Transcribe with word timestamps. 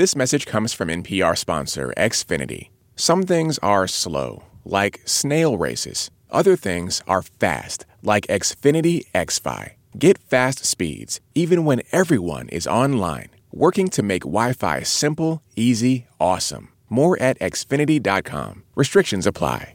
This 0.00 0.16
message 0.16 0.46
comes 0.46 0.72
from 0.72 0.88
NPR 0.88 1.36
sponsor 1.36 1.92
Xfinity. 1.94 2.70
Some 2.96 3.24
things 3.24 3.58
are 3.58 3.86
slow, 3.86 4.44
like 4.64 5.02
snail 5.04 5.58
races. 5.58 6.10
Other 6.30 6.56
things 6.56 7.02
are 7.06 7.20
fast, 7.20 7.84
like 8.02 8.26
Xfinity 8.28 9.04
XFi. 9.14 9.72
Get 9.98 10.16
fast 10.16 10.64
speeds 10.64 11.20
even 11.34 11.66
when 11.66 11.82
everyone 11.92 12.48
is 12.48 12.66
online, 12.66 13.28
working 13.52 13.88
to 13.88 14.02
make 14.02 14.22
Wi 14.22 14.54
Fi 14.54 14.80
simple, 14.84 15.42
easy, 15.54 16.06
awesome. 16.18 16.70
More 16.88 17.20
at 17.20 17.38
xfinity.com. 17.38 18.62
Restrictions 18.74 19.26
apply. 19.26 19.74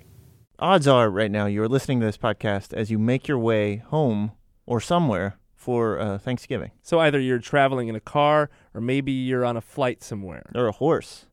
Odds 0.58 0.88
are, 0.88 1.08
right 1.08 1.30
now, 1.30 1.46
you're 1.46 1.70
listening 1.70 2.00
to 2.00 2.08
this 2.08 2.18
podcast 2.18 2.74
as 2.74 2.90
you 2.90 2.98
make 2.98 3.28
your 3.28 3.38
way 3.38 3.76
home 3.76 4.32
or 4.66 4.82
somewhere 4.82 5.38
for 5.54 6.00
uh, 6.00 6.18
Thanksgiving. 6.20 6.72
So 6.84 7.00
either 7.00 7.20
you're 7.20 7.40
traveling 7.40 7.88
in 7.88 7.96
a 7.96 8.00
car, 8.00 8.50
or 8.76 8.82
maybe 8.82 9.12
you're 9.12 9.46
on 9.46 9.58
a 9.58 9.62
flight 9.62 10.04
somewhere, 10.04 10.44
Or 10.54 10.68
a 10.68 10.72
horse. 10.74 11.26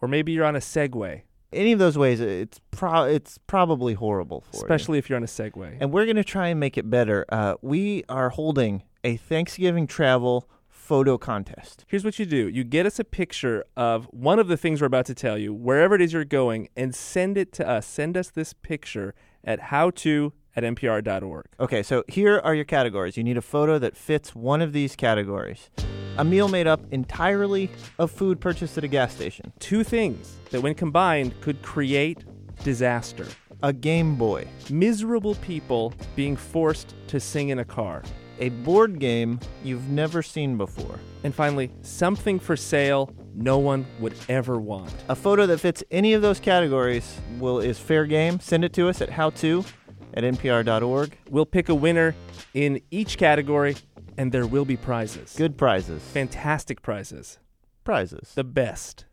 or 0.00 0.08
maybe 0.08 0.32
you're 0.32 0.44
on 0.44 0.56
a 0.56 0.60
Segway, 0.60 1.22
Any 1.52 1.72
of 1.72 1.78
those 1.78 1.96
ways, 1.96 2.20
it's 2.20 2.60
pro- 2.70 3.04
it's 3.04 3.38
probably 3.46 3.94
horrible 3.94 4.40
for 4.40 4.56
you. 4.56 4.62
especially 4.62 4.98
if 4.98 5.08
you're 5.08 5.16
on 5.18 5.22
a 5.22 5.26
Segway. 5.26 5.76
And 5.80 5.92
we're 5.92 6.04
going 6.06 6.16
to 6.16 6.24
try 6.24 6.48
and 6.48 6.58
make 6.58 6.76
it 6.76 6.90
better. 6.90 7.24
Uh, 7.28 7.54
we 7.62 8.02
are 8.08 8.30
holding 8.30 8.82
a 9.04 9.16
Thanksgiving 9.16 9.86
travel 9.86 10.48
photo 10.68 11.16
contest. 11.18 11.84
Here's 11.88 12.04
what 12.04 12.18
you 12.18 12.26
do 12.26 12.48
you 12.48 12.64
get 12.64 12.84
us 12.86 12.98
a 12.98 13.04
picture 13.04 13.64
of 13.76 14.06
one 14.06 14.38
of 14.40 14.48
the 14.48 14.56
things 14.56 14.80
we're 14.80 14.86
about 14.88 15.06
to 15.06 15.14
tell 15.14 15.38
you, 15.38 15.54
wherever 15.54 15.94
it 15.94 16.00
is 16.02 16.12
you're 16.12 16.24
going, 16.24 16.68
and 16.76 16.94
send 16.94 17.38
it 17.38 17.52
to 17.52 17.68
us. 17.68 17.86
Send 17.86 18.16
us 18.16 18.30
this 18.30 18.52
picture 18.52 19.14
at 19.44 19.60
howto 19.70 20.32
at 20.56 20.64
npr.org. 20.64 21.44
Okay, 21.60 21.82
so 21.82 22.02
here 22.08 22.38
are 22.42 22.54
your 22.54 22.64
categories. 22.64 23.16
You 23.16 23.24
need 23.24 23.36
a 23.38 23.42
photo 23.42 23.78
that 23.78 23.96
fits 23.96 24.34
one 24.34 24.60
of 24.60 24.72
these 24.72 24.96
categories. 24.96 25.70
A 26.18 26.24
meal 26.24 26.46
made 26.46 26.66
up 26.66 26.80
entirely 26.90 27.70
of 27.98 28.10
food 28.10 28.38
purchased 28.38 28.76
at 28.76 28.84
a 28.84 28.88
gas 28.88 29.14
station. 29.14 29.50
Two 29.60 29.82
things 29.82 30.36
that, 30.50 30.60
when 30.60 30.74
combined, 30.74 31.40
could 31.40 31.62
create 31.62 32.24
disaster 32.62 33.26
A 33.62 33.72
Game 33.72 34.16
Boy. 34.16 34.46
miserable 34.70 35.36
people 35.36 35.94
being 36.14 36.36
forced 36.36 36.94
to 37.08 37.18
sing 37.18 37.48
in 37.48 37.60
a 37.60 37.64
car. 37.64 38.02
A 38.40 38.50
board 38.50 38.98
game 38.98 39.40
you've 39.64 39.88
never 39.88 40.22
seen 40.22 40.58
before. 40.58 40.98
And 41.24 41.34
finally, 41.34 41.70
something 41.80 42.38
for 42.38 42.56
sale 42.56 43.10
no 43.34 43.58
one 43.58 43.86
would 43.98 44.14
ever 44.28 44.58
want. 44.58 44.92
A 45.08 45.16
photo 45.16 45.46
that 45.46 45.60
fits 45.60 45.82
any 45.90 46.12
of 46.12 46.20
those 46.20 46.40
categories 46.40 47.18
will 47.38 47.60
is 47.60 47.78
fair 47.78 48.04
game. 48.04 48.38
Send 48.38 48.64
it 48.64 48.74
to 48.74 48.88
us 48.88 49.00
at 49.00 49.08
howto 49.08 49.66
at 50.14 50.24
npr.org. 50.24 51.16
We'll 51.30 51.46
pick 51.46 51.70
a 51.70 51.74
winner 51.74 52.14
in 52.52 52.82
each 52.90 53.16
category, 53.16 53.76
and 54.22 54.30
there 54.30 54.46
will 54.46 54.64
be 54.64 54.76
prizes. 54.76 55.34
Good 55.36 55.58
prizes. 55.58 56.00
Fantastic 56.00 56.80
prizes. 56.80 57.40
Prizes. 57.82 58.32
The 58.36 58.44
best. 58.44 59.04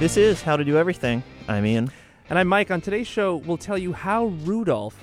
This 0.00 0.16
is 0.16 0.42
How 0.42 0.56
to 0.56 0.64
Do 0.64 0.76
Everything. 0.76 1.22
I'm 1.46 1.64
Ian. 1.64 1.92
And 2.30 2.36
I'm 2.36 2.48
Mike. 2.48 2.72
On 2.72 2.80
today's 2.80 3.06
show, 3.06 3.36
we'll 3.36 3.56
tell 3.56 3.78
you 3.78 3.92
how 3.92 4.26
Rudolph 4.42 4.98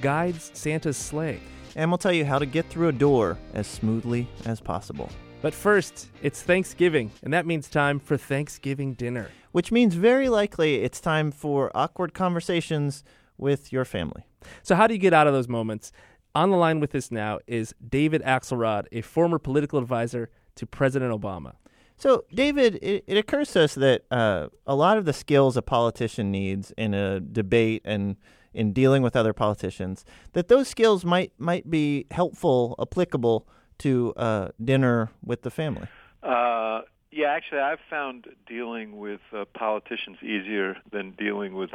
guides 0.00 0.52
Santa's 0.54 0.96
sleigh. 0.96 1.40
And 1.74 1.90
we'll 1.90 1.98
tell 1.98 2.12
you 2.12 2.24
how 2.24 2.38
to 2.38 2.46
get 2.46 2.66
through 2.66 2.86
a 2.86 2.92
door 2.92 3.36
as 3.52 3.66
smoothly 3.66 4.28
as 4.46 4.60
possible. 4.60 5.10
But 5.42 5.52
first, 5.52 6.10
it's 6.22 6.42
Thanksgiving, 6.44 7.10
and 7.24 7.34
that 7.34 7.44
means 7.44 7.68
time 7.68 7.98
for 7.98 8.16
Thanksgiving 8.16 8.94
dinner. 8.94 9.30
Which 9.50 9.72
means 9.72 9.94
very 9.94 10.28
likely 10.28 10.84
it's 10.84 11.00
time 11.00 11.32
for 11.32 11.72
awkward 11.74 12.14
conversations 12.14 13.02
with 13.36 13.72
your 13.72 13.84
family. 13.84 14.26
So, 14.62 14.74
how 14.74 14.86
do 14.86 14.94
you 14.94 15.00
get 15.00 15.12
out 15.12 15.26
of 15.26 15.32
those 15.32 15.48
moments? 15.48 15.92
On 16.34 16.50
the 16.50 16.56
line 16.56 16.78
with 16.78 16.94
us 16.94 17.10
now 17.10 17.40
is 17.46 17.74
David 17.86 18.22
Axelrod, 18.22 18.86
a 18.92 19.00
former 19.00 19.38
political 19.38 19.78
advisor 19.78 20.30
to 20.54 20.66
President 20.66 21.12
Obama. 21.12 21.54
So, 21.96 22.24
David, 22.32 22.78
it, 22.80 23.04
it 23.06 23.18
occurs 23.18 23.52
to 23.52 23.64
us 23.64 23.74
that 23.74 24.04
uh, 24.10 24.48
a 24.66 24.74
lot 24.74 24.96
of 24.96 25.04
the 25.04 25.12
skills 25.12 25.56
a 25.56 25.62
politician 25.62 26.30
needs 26.30 26.72
in 26.78 26.94
a 26.94 27.20
debate 27.20 27.82
and 27.84 28.16
in 28.54 28.72
dealing 28.72 29.02
with 29.02 29.16
other 29.16 29.32
politicians, 29.32 30.04
that 30.32 30.48
those 30.48 30.66
skills 30.66 31.04
might 31.04 31.32
might 31.38 31.70
be 31.70 32.06
helpful, 32.10 32.74
applicable 32.80 33.46
to 33.78 34.12
uh, 34.16 34.48
dinner 34.62 35.10
with 35.24 35.42
the 35.42 35.50
family. 35.50 35.86
Uh, 36.22 36.82
yeah, 37.10 37.28
actually, 37.28 37.60
I've 37.60 37.80
found 37.88 38.28
dealing 38.46 38.98
with 38.98 39.20
uh, 39.32 39.44
politicians 39.54 40.18
easier 40.22 40.76
than 40.92 41.12
dealing 41.12 41.54
with 41.54 41.70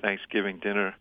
Thanksgiving 0.00 0.58
dinner 0.58 0.94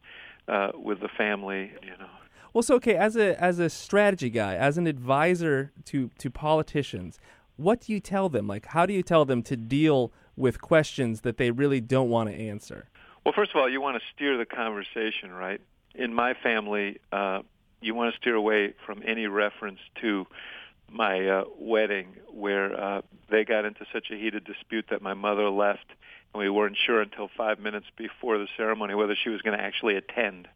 uh, 0.47 0.71
with 0.75 0.99
the 0.99 1.09
family. 1.09 1.71
You 1.81 1.97
know, 1.97 2.09
Well, 2.53 2.63
so 2.63 2.75
okay, 2.75 2.95
as 2.95 3.15
a 3.15 3.41
as 3.41 3.59
a 3.59 3.69
strategy 3.69 4.29
guy, 4.29 4.55
as 4.55 4.77
an 4.77 4.87
advisor 4.87 5.71
to 5.85 6.09
to 6.17 6.29
politicians, 6.29 7.19
what 7.57 7.81
do 7.81 7.93
you 7.93 7.99
tell 7.99 8.29
them? 8.29 8.47
Like, 8.47 8.67
how 8.67 8.85
do 8.85 8.93
you 8.93 9.03
tell 9.03 9.25
them 9.25 9.43
to 9.43 9.55
deal 9.55 10.11
with 10.35 10.61
questions 10.61 11.21
that 11.21 11.37
they 11.37 11.51
really 11.51 11.81
don't 11.81 12.09
want 12.09 12.29
to 12.29 12.35
answer? 12.35 12.89
well, 13.29 13.33
first 13.33 13.51
of 13.51 13.57
all, 13.57 13.69
you 13.69 13.81
want 13.81 13.95
to 13.95 14.03
steer 14.15 14.37
the 14.37 14.45
conversation, 14.45 15.31
right? 15.31 15.61
In 15.95 16.13
my 16.13 16.33
family, 16.33 16.99
uh, 17.11 17.41
you 17.81 17.93
want 17.93 18.13
to 18.13 18.19
steer 18.19 18.35
away 18.35 18.73
from 18.85 19.03
any 19.05 19.27
reference 19.27 19.79
to 20.01 20.25
my 20.89 21.27
uh, 21.27 21.43
wedding, 21.59 22.15
where 22.31 22.79
uh, 22.79 23.01
they 23.29 23.45
got 23.45 23.65
into 23.65 23.85
such 23.93 24.07
a 24.11 24.15
heated 24.15 24.45
dispute 24.45 24.85
that 24.89 25.01
my 25.01 25.13
mother 25.13 25.49
left, 25.49 25.85
and 26.33 26.41
we 26.41 26.49
weren't 26.49 26.77
sure 26.77 27.01
until 27.01 27.29
five 27.37 27.59
minutes 27.59 27.85
before 27.95 28.37
the 28.37 28.47
ceremony 28.57 28.95
whether 28.95 29.15
she 29.15 29.29
was 29.29 29.41
going 29.41 29.57
to 29.57 29.63
actually 29.63 29.95
attend. 29.95 30.47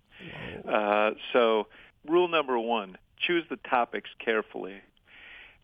Uh, 0.67 1.11
so, 1.31 1.67
rule 2.07 2.27
number 2.27 2.57
one: 2.59 2.97
choose 3.19 3.45
the 3.49 3.57
topics 3.57 4.09
carefully. 4.23 4.81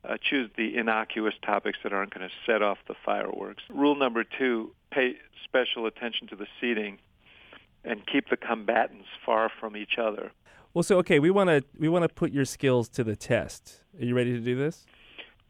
Uh, 0.08 0.16
choose 0.22 0.50
the 0.56 0.78
innocuous 0.78 1.34
topics 1.46 1.78
that 1.84 1.92
aren't 1.92 2.14
going 2.14 2.28
to 2.28 2.34
set 2.46 2.62
off 2.62 2.78
the 2.88 2.96
fireworks. 3.06 3.64
Rule 3.70 3.96
number 3.96 4.24
two: 4.24 4.72
pay 4.92 5.16
special 5.44 5.86
attention 5.86 6.28
to 6.28 6.36
the 6.36 6.48
seating, 6.60 7.00
and 7.84 8.06
keep 8.08 8.30
the 8.30 8.38
combatants 8.38 9.08
far 9.26 9.50
from 9.60 9.76
each 9.76 9.98
other. 9.98 10.32
Well, 10.74 10.84
so 10.84 10.98
okay, 11.00 11.20
we 11.20 11.32
want 11.32 11.50
to 11.50 11.64
we 11.78 11.90
want 11.90 12.04
to 12.04 12.10
put 12.10 12.32
your 12.32 12.46
skills 12.46 12.90
to 12.90 13.04
the 13.04 13.16
test. 13.16 13.84
Are 14.00 14.06
you 14.06 14.16
ready 14.16 14.32
to 14.34 14.40
do 14.40 14.56
this? 14.56 14.86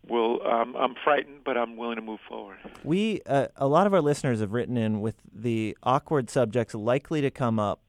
Well, 0.08 0.40
um, 0.48 0.76
I'm 0.76 0.96
frightened, 1.04 1.42
but 1.44 1.58
I'm 1.58 1.76
willing 1.76 1.98
to 1.98 2.02
move 2.02 2.22
forward. 2.28 2.58
We 2.84 3.22
uh, 3.26 3.48
a 3.58 3.68
lot 3.68 3.86
of 3.86 3.94
our 3.94 4.02
listeners 4.02 4.40
have 4.40 4.54
written 4.54 4.78
in 4.78 5.02
with 5.02 5.16
the 5.32 5.78
awkward 5.84 6.30
subjects 6.30 6.74
likely 6.74 7.22
to 7.22 7.30
come 7.30 7.60
up 7.60 7.82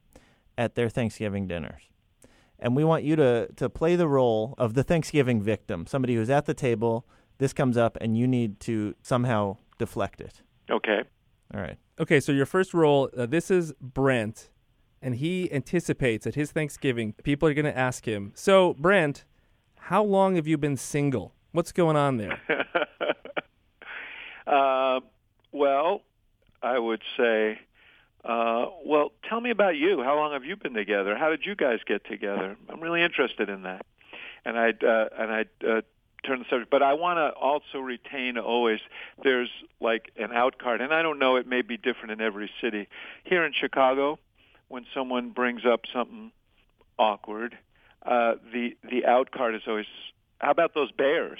at 0.57 0.75
their 0.75 0.89
Thanksgiving 0.89 1.47
dinners. 1.47 1.81
And 2.59 2.75
we 2.75 2.83
want 2.83 3.03
you 3.03 3.15
to 3.15 3.47
to 3.55 3.69
play 3.69 3.95
the 3.95 4.07
role 4.07 4.53
of 4.57 4.75
the 4.75 4.83
Thanksgiving 4.83 5.41
victim, 5.41 5.87
somebody 5.87 6.15
who's 6.15 6.29
at 6.29 6.45
the 6.45 6.53
table, 6.53 7.05
this 7.39 7.53
comes 7.53 7.75
up 7.75 7.97
and 7.99 8.15
you 8.15 8.27
need 8.27 8.59
to 8.61 8.93
somehow 9.01 9.57
deflect 9.79 10.21
it. 10.21 10.43
Okay. 10.69 11.01
All 11.53 11.59
right. 11.59 11.77
Okay, 11.99 12.19
so 12.19 12.31
your 12.31 12.45
first 12.45 12.73
role. 12.73 13.09
Uh, 13.17 13.25
this 13.25 13.49
is 13.49 13.73
Brent, 13.81 14.51
and 15.01 15.15
he 15.15 15.51
anticipates 15.51 16.27
at 16.27 16.35
his 16.35 16.51
Thanksgiving 16.51 17.13
people 17.23 17.49
are 17.49 17.55
going 17.55 17.65
to 17.65 17.77
ask 17.77 18.07
him. 18.07 18.31
So, 18.35 18.75
Brent, 18.75 19.25
how 19.75 20.03
long 20.03 20.35
have 20.35 20.47
you 20.47 20.57
been 20.57 20.77
single? 20.77 21.33
What's 21.51 21.71
going 21.71 21.97
on 21.97 22.17
there? 22.17 22.39
uh, 24.47 24.99
well, 25.51 26.03
I 26.61 26.77
would 26.77 27.01
say, 27.17 27.59
uh, 28.23 28.65
well, 28.85 29.11
tell 29.27 29.41
me 29.41 29.49
about 29.49 29.75
you. 29.75 30.03
How 30.03 30.15
long 30.15 30.33
have 30.33 30.45
you 30.45 30.55
been 30.55 30.73
together? 30.73 31.17
How 31.17 31.29
did 31.29 31.45
you 31.45 31.55
guys 31.55 31.79
get 31.85 32.05
together? 32.05 32.55
I'm 32.69 32.79
really 32.79 33.01
interested 33.01 33.49
in 33.49 33.63
that. 33.63 33.85
And 34.45 34.57
I'd 34.57 34.83
uh, 34.83 35.05
and 35.17 35.31
I'd 35.31 35.49
uh, 35.67 35.81
turn 36.25 36.39
the 36.39 36.45
subject, 36.49 36.71
but 36.71 36.81
I 36.83 36.93
want 36.93 37.17
to 37.17 37.29
also 37.39 37.79
retain 37.79 38.37
always. 38.37 38.79
There's 39.23 39.49
like 39.79 40.11
an 40.17 40.31
out 40.31 40.57
card, 40.57 40.81
and 40.81 40.93
I 40.93 41.01
don't 41.01 41.19
know. 41.19 41.35
It 41.35 41.47
may 41.47 41.61
be 41.61 41.77
different 41.77 42.11
in 42.11 42.21
every 42.21 42.49
city. 42.61 42.87
Here 43.23 43.45
in 43.45 43.53
Chicago, 43.53 44.19
when 44.67 44.85
someone 44.93 45.29
brings 45.29 45.65
up 45.65 45.81
something 45.93 46.31
awkward, 46.97 47.57
uh, 48.03 48.35
the 48.51 48.77
the 48.89 49.05
out 49.05 49.31
card 49.31 49.55
is 49.55 49.61
always, 49.67 49.85
"How 50.39 50.51
about 50.51 50.73
those 50.73 50.91
bears?" 50.91 51.39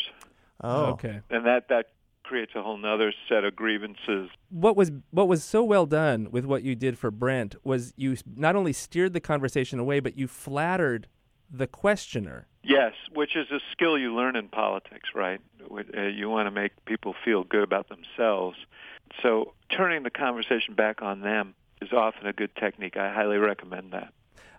Oh. 0.63 0.85
Okay. 0.91 1.21
and 1.29 1.45
that 1.45 1.69
that 1.69 1.87
creates 2.31 2.53
a 2.55 2.63
whole 2.63 2.77
nother 2.77 3.13
set 3.27 3.43
of 3.43 3.53
grievances. 3.57 4.29
What 4.49 4.77
was 4.77 4.89
what 5.09 5.27
was 5.27 5.43
so 5.43 5.65
well 5.65 5.85
done 5.85 6.29
with 6.31 6.45
what 6.45 6.63
you 6.63 6.75
did 6.75 6.97
for 6.97 7.11
Brent 7.11 7.55
was 7.65 7.93
you 7.97 8.15
not 8.37 8.55
only 8.55 8.71
steered 8.71 9.11
the 9.11 9.19
conversation 9.19 9.79
away, 9.79 9.99
but 9.99 10.17
you 10.17 10.29
flattered 10.29 11.07
the 11.51 11.67
questioner. 11.67 12.47
Yes, 12.63 12.93
which 13.13 13.35
is 13.35 13.51
a 13.51 13.59
skill 13.73 13.97
you 13.97 14.15
learn 14.15 14.37
in 14.37 14.47
politics, 14.47 15.09
right? 15.13 15.41
Uh, 15.69 16.03
You 16.03 16.29
want 16.29 16.47
to 16.47 16.51
make 16.51 16.71
people 16.85 17.13
feel 17.25 17.43
good 17.43 17.63
about 17.63 17.89
themselves. 17.89 18.57
So 19.21 19.53
turning 19.69 20.03
the 20.03 20.09
conversation 20.09 20.73
back 20.73 21.01
on 21.01 21.19
them 21.19 21.53
is 21.81 21.91
often 21.91 22.27
a 22.27 22.33
good 22.33 22.55
technique. 22.55 22.95
I 22.95 23.11
highly 23.11 23.39
recommend 23.39 23.91
that. 23.91 24.13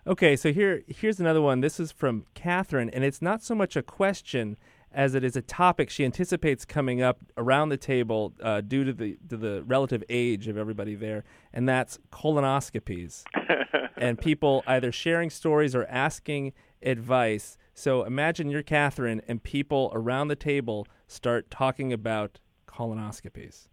Okay, 0.05 0.35
so 0.35 0.53
here 0.53 0.83
here's 0.87 1.19
another 1.19 1.41
one. 1.41 1.61
This 1.61 1.79
is 1.79 1.91
from 1.91 2.25
Catherine, 2.35 2.91
and 2.91 3.03
it's 3.03 3.21
not 3.21 3.41
so 3.41 3.55
much 3.55 3.75
a 3.75 3.81
question 3.81 4.57
as 4.93 5.15
it 5.15 5.23
is 5.23 5.35
a 5.35 5.41
topic 5.41 5.89
she 5.89 6.05
anticipates 6.05 6.65
coming 6.65 7.01
up 7.01 7.19
around 7.37 7.69
the 7.69 7.77
table 7.77 8.33
uh, 8.41 8.61
due 8.61 8.83
to 8.83 8.93
the 8.93 9.17
to 9.29 9.37
the 9.37 9.63
relative 9.63 10.03
age 10.09 10.47
of 10.47 10.57
everybody 10.57 10.95
there, 10.95 11.23
and 11.51 11.67
that's 11.67 11.99
colonoscopies 12.11 13.23
and 13.97 14.19
people 14.19 14.63
either 14.67 14.91
sharing 14.91 15.29
stories 15.29 15.75
or 15.75 15.85
asking 15.85 16.53
advice 16.81 17.57
So 17.73 18.03
imagine 18.03 18.49
you're 18.49 18.63
Catherine, 18.63 19.21
and 19.27 19.41
people 19.41 19.91
around 19.95 20.27
the 20.27 20.35
table 20.35 20.87
start 21.07 21.49
talking 21.49 21.91
about 21.91 22.39
colonoscopies. 22.67 23.67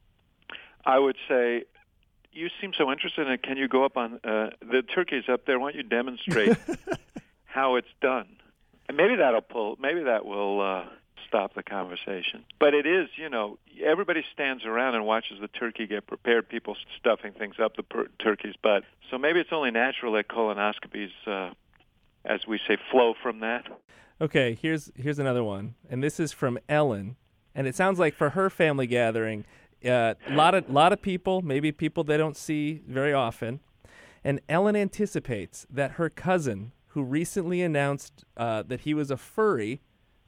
I 0.87 0.99
would 0.99 1.17
say, 1.29 1.65
you 2.33 2.49
seem 2.61 2.73
so 2.77 2.91
interested 2.91 3.27
in 3.27 3.35
it. 3.35 3.43
Can 3.43 3.57
you 3.57 3.69
go 3.69 3.85
up 3.85 3.97
on 3.97 4.15
uh, 4.25 4.51
the 4.61 4.83
turkey's 4.95 5.29
up 5.29 5.45
there? 5.47 5.59
Why 5.59 5.73
don't 5.73 5.77
you 5.77 5.89
demonstrate 5.89 6.57
how 7.45 7.77
it's 7.77 7.93
done? 8.01 8.29
And 8.89 8.97
maybe 8.97 9.17
that'll 9.17 9.43
pull. 9.43 9.77
Maybe 9.79 10.03
that 10.05 10.25
will 10.25 10.61
uh, 10.61 10.85
stop 11.31 11.55
the 11.55 11.63
conversation. 11.63 12.45
But 12.59 12.75
it 12.75 12.87
is, 12.87 13.09
you 13.17 13.29
know, 13.29 13.59
everybody 13.83 14.25
stands 14.33 14.65
around 14.65 14.97
and 14.97 15.07
watches 15.07 15.39
the 15.41 15.49
turkey 15.49 15.87
get 15.87 16.07
prepared. 16.07 16.49
People 16.49 16.77
stuffing 16.99 17.33
things 17.33 17.55
up 17.63 17.77
the 17.77 17.85
per- 17.85 18.09
turkey's 18.19 18.57
butt. 18.61 18.83
So 19.11 19.17
maybe 19.17 19.39
it's 19.39 19.53
only 19.53 19.71
natural 19.71 20.13
that 20.15 20.29
colonoscopies, 20.29 21.11
uh, 21.27 21.53
as 22.25 22.41
we 22.49 22.59
say, 22.67 22.77
flow 22.91 23.15
from 23.23 23.41
that. 23.41 23.67
Okay, 24.21 24.59
here's 24.61 24.91
here's 24.97 25.19
another 25.19 25.43
one, 25.43 25.77
and 25.89 26.03
this 26.03 26.21
is 26.21 26.31
from 26.33 26.59
Ellen, 26.69 27.17
and 27.55 27.67
it 27.67 27.75
sounds 27.75 27.99
like 27.99 28.15
for 28.15 28.31
her 28.31 28.51
family 28.51 28.87
gathering, 28.87 29.47
a 29.83 29.91
uh, 29.91 30.15
lot 30.29 30.55
of 30.55 30.69
lot 30.69 30.93
of 30.93 31.01
people, 31.01 31.41
maybe 31.41 31.73
people 31.73 32.05
they 32.05 32.19
don't 32.19 32.37
see 32.37 32.83
very 32.87 33.15
often, 33.15 33.61
and 34.23 34.43
Ellen 34.47 34.77
anticipates 34.77 35.67
that 35.71 35.93
her 35.93 36.11
cousin, 36.11 36.73
who 36.89 37.03
recently 37.03 37.63
announced 37.63 38.25
uh, 38.37 38.63
that 38.65 38.81
he 38.81 38.93
was 38.93 39.11
a 39.11 39.17
furry, 39.17 39.81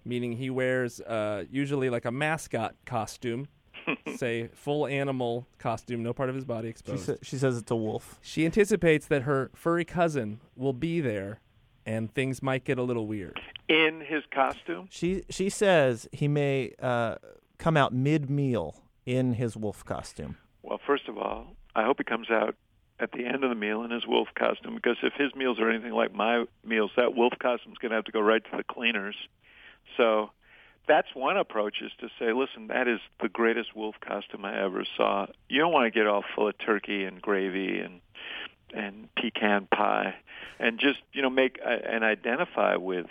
meaning 0.04 0.32
he 0.32 0.50
wears 0.50 1.00
uh, 1.00 1.44
usually 1.50 1.90
like 1.90 2.04
a 2.04 2.10
mascot 2.10 2.75
costume, 2.87 3.49
say 4.16 4.49
full 4.54 4.87
animal 4.87 5.46
costume, 5.58 6.02
no 6.02 6.12
part 6.12 6.28
of 6.28 6.34
his 6.34 6.44
body 6.44 6.66
She, 6.69 6.70
exposed. 6.70 7.04
sa- 7.06 7.14
she 7.22 7.37
says 7.37 7.56
it's 7.58 7.70
a 7.70 7.76
wolf. 7.76 8.19
She 8.22 8.44
anticipates 8.44 9.06
that 9.06 9.22
her 9.22 9.50
furry 9.54 9.84
cousin 9.84 10.40
will 10.56 10.72
be 10.72 11.00
there, 11.00 11.40
and 11.87 12.12
things 12.14 12.43
might 12.43 12.64
get 12.64 12.78
a 12.78 12.82
little 12.82 13.06
weird. 13.06 13.40
In 13.69 14.00
his 14.00 14.22
costume, 14.32 14.87
She 14.90 15.25
she 15.31 15.49
says 15.49 16.08
he 16.12 16.28
may 16.28 16.72
uh, 16.81 17.16
come 17.58 17.76
out 17.76 17.93
mid 17.94 18.28
meal 18.31 18.82
in 19.06 19.34
his 19.34 19.56
wolf 19.56 19.84
costume. 19.84 20.37
well, 20.62 20.78
first 20.87 21.08
of 21.08 21.16
all, 21.19 21.56
I 21.75 21.84
hope 21.84 21.96
he 21.99 22.04
comes 22.04 22.31
out 22.31 22.54
at 23.00 23.10
the 23.12 23.25
end 23.25 23.43
of 23.43 23.50
the 23.50 23.56
meal 23.56 23.82
in 23.82 23.90
his 23.90 24.06
wolf 24.06 24.28
costume 24.38 24.75
because 24.76 24.96
if 25.02 25.14
his 25.14 25.34
meals 25.34 25.58
are 25.58 25.69
anything 25.69 25.93
like 25.93 26.14
my 26.14 26.44
meals, 26.64 26.90
that 26.96 27.16
wolf 27.16 27.32
costume's 27.40 27.78
going 27.78 27.90
to 27.90 27.96
have 27.96 28.04
to 28.04 28.12
go 28.12 28.20
right 28.20 28.44
to 28.44 28.56
the 28.56 28.62
cleaners. 28.62 29.16
So 29.96 30.30
that's 30.88 31.08
one 31.14 31.36
approach 31.36 31.80
is 31.80 31.92
to 32.00 32.08
say, 32.18 32.32
listen, 32.32 32.68
that 32.68 32.88
is 32.88 33.00
the 33.20 33.28
greatest 33.28 33.74
wolf 33.76 33.96
costume 34.00 34.44
I 34.44 34.62
ever 34.62 34.84
saw. 34.96 35.26
You 35.48 35.60
don't 35.60 35.72
want 35.72 35.92
to 35.92 35.96
get 35.96 36.06
all 36.06 36.24
full 36.34 36.48
of 36.48 36.58
turkey 36.58 37.04
and 37.04 37.20
gravy 37.20 37.80
and 37.80 38.00
and 38.74 39.08
pecan 39.16 39.68
pie, 39.72 40.14
and 40.58 40.78
just 40.78 41.00
you 41.12 41.22
know 41.22 41.30
make 41.30 41.58
uh, 41.64 41.68
and 41.68 42.04
identify 42.04 42.76
with 42.76 43.06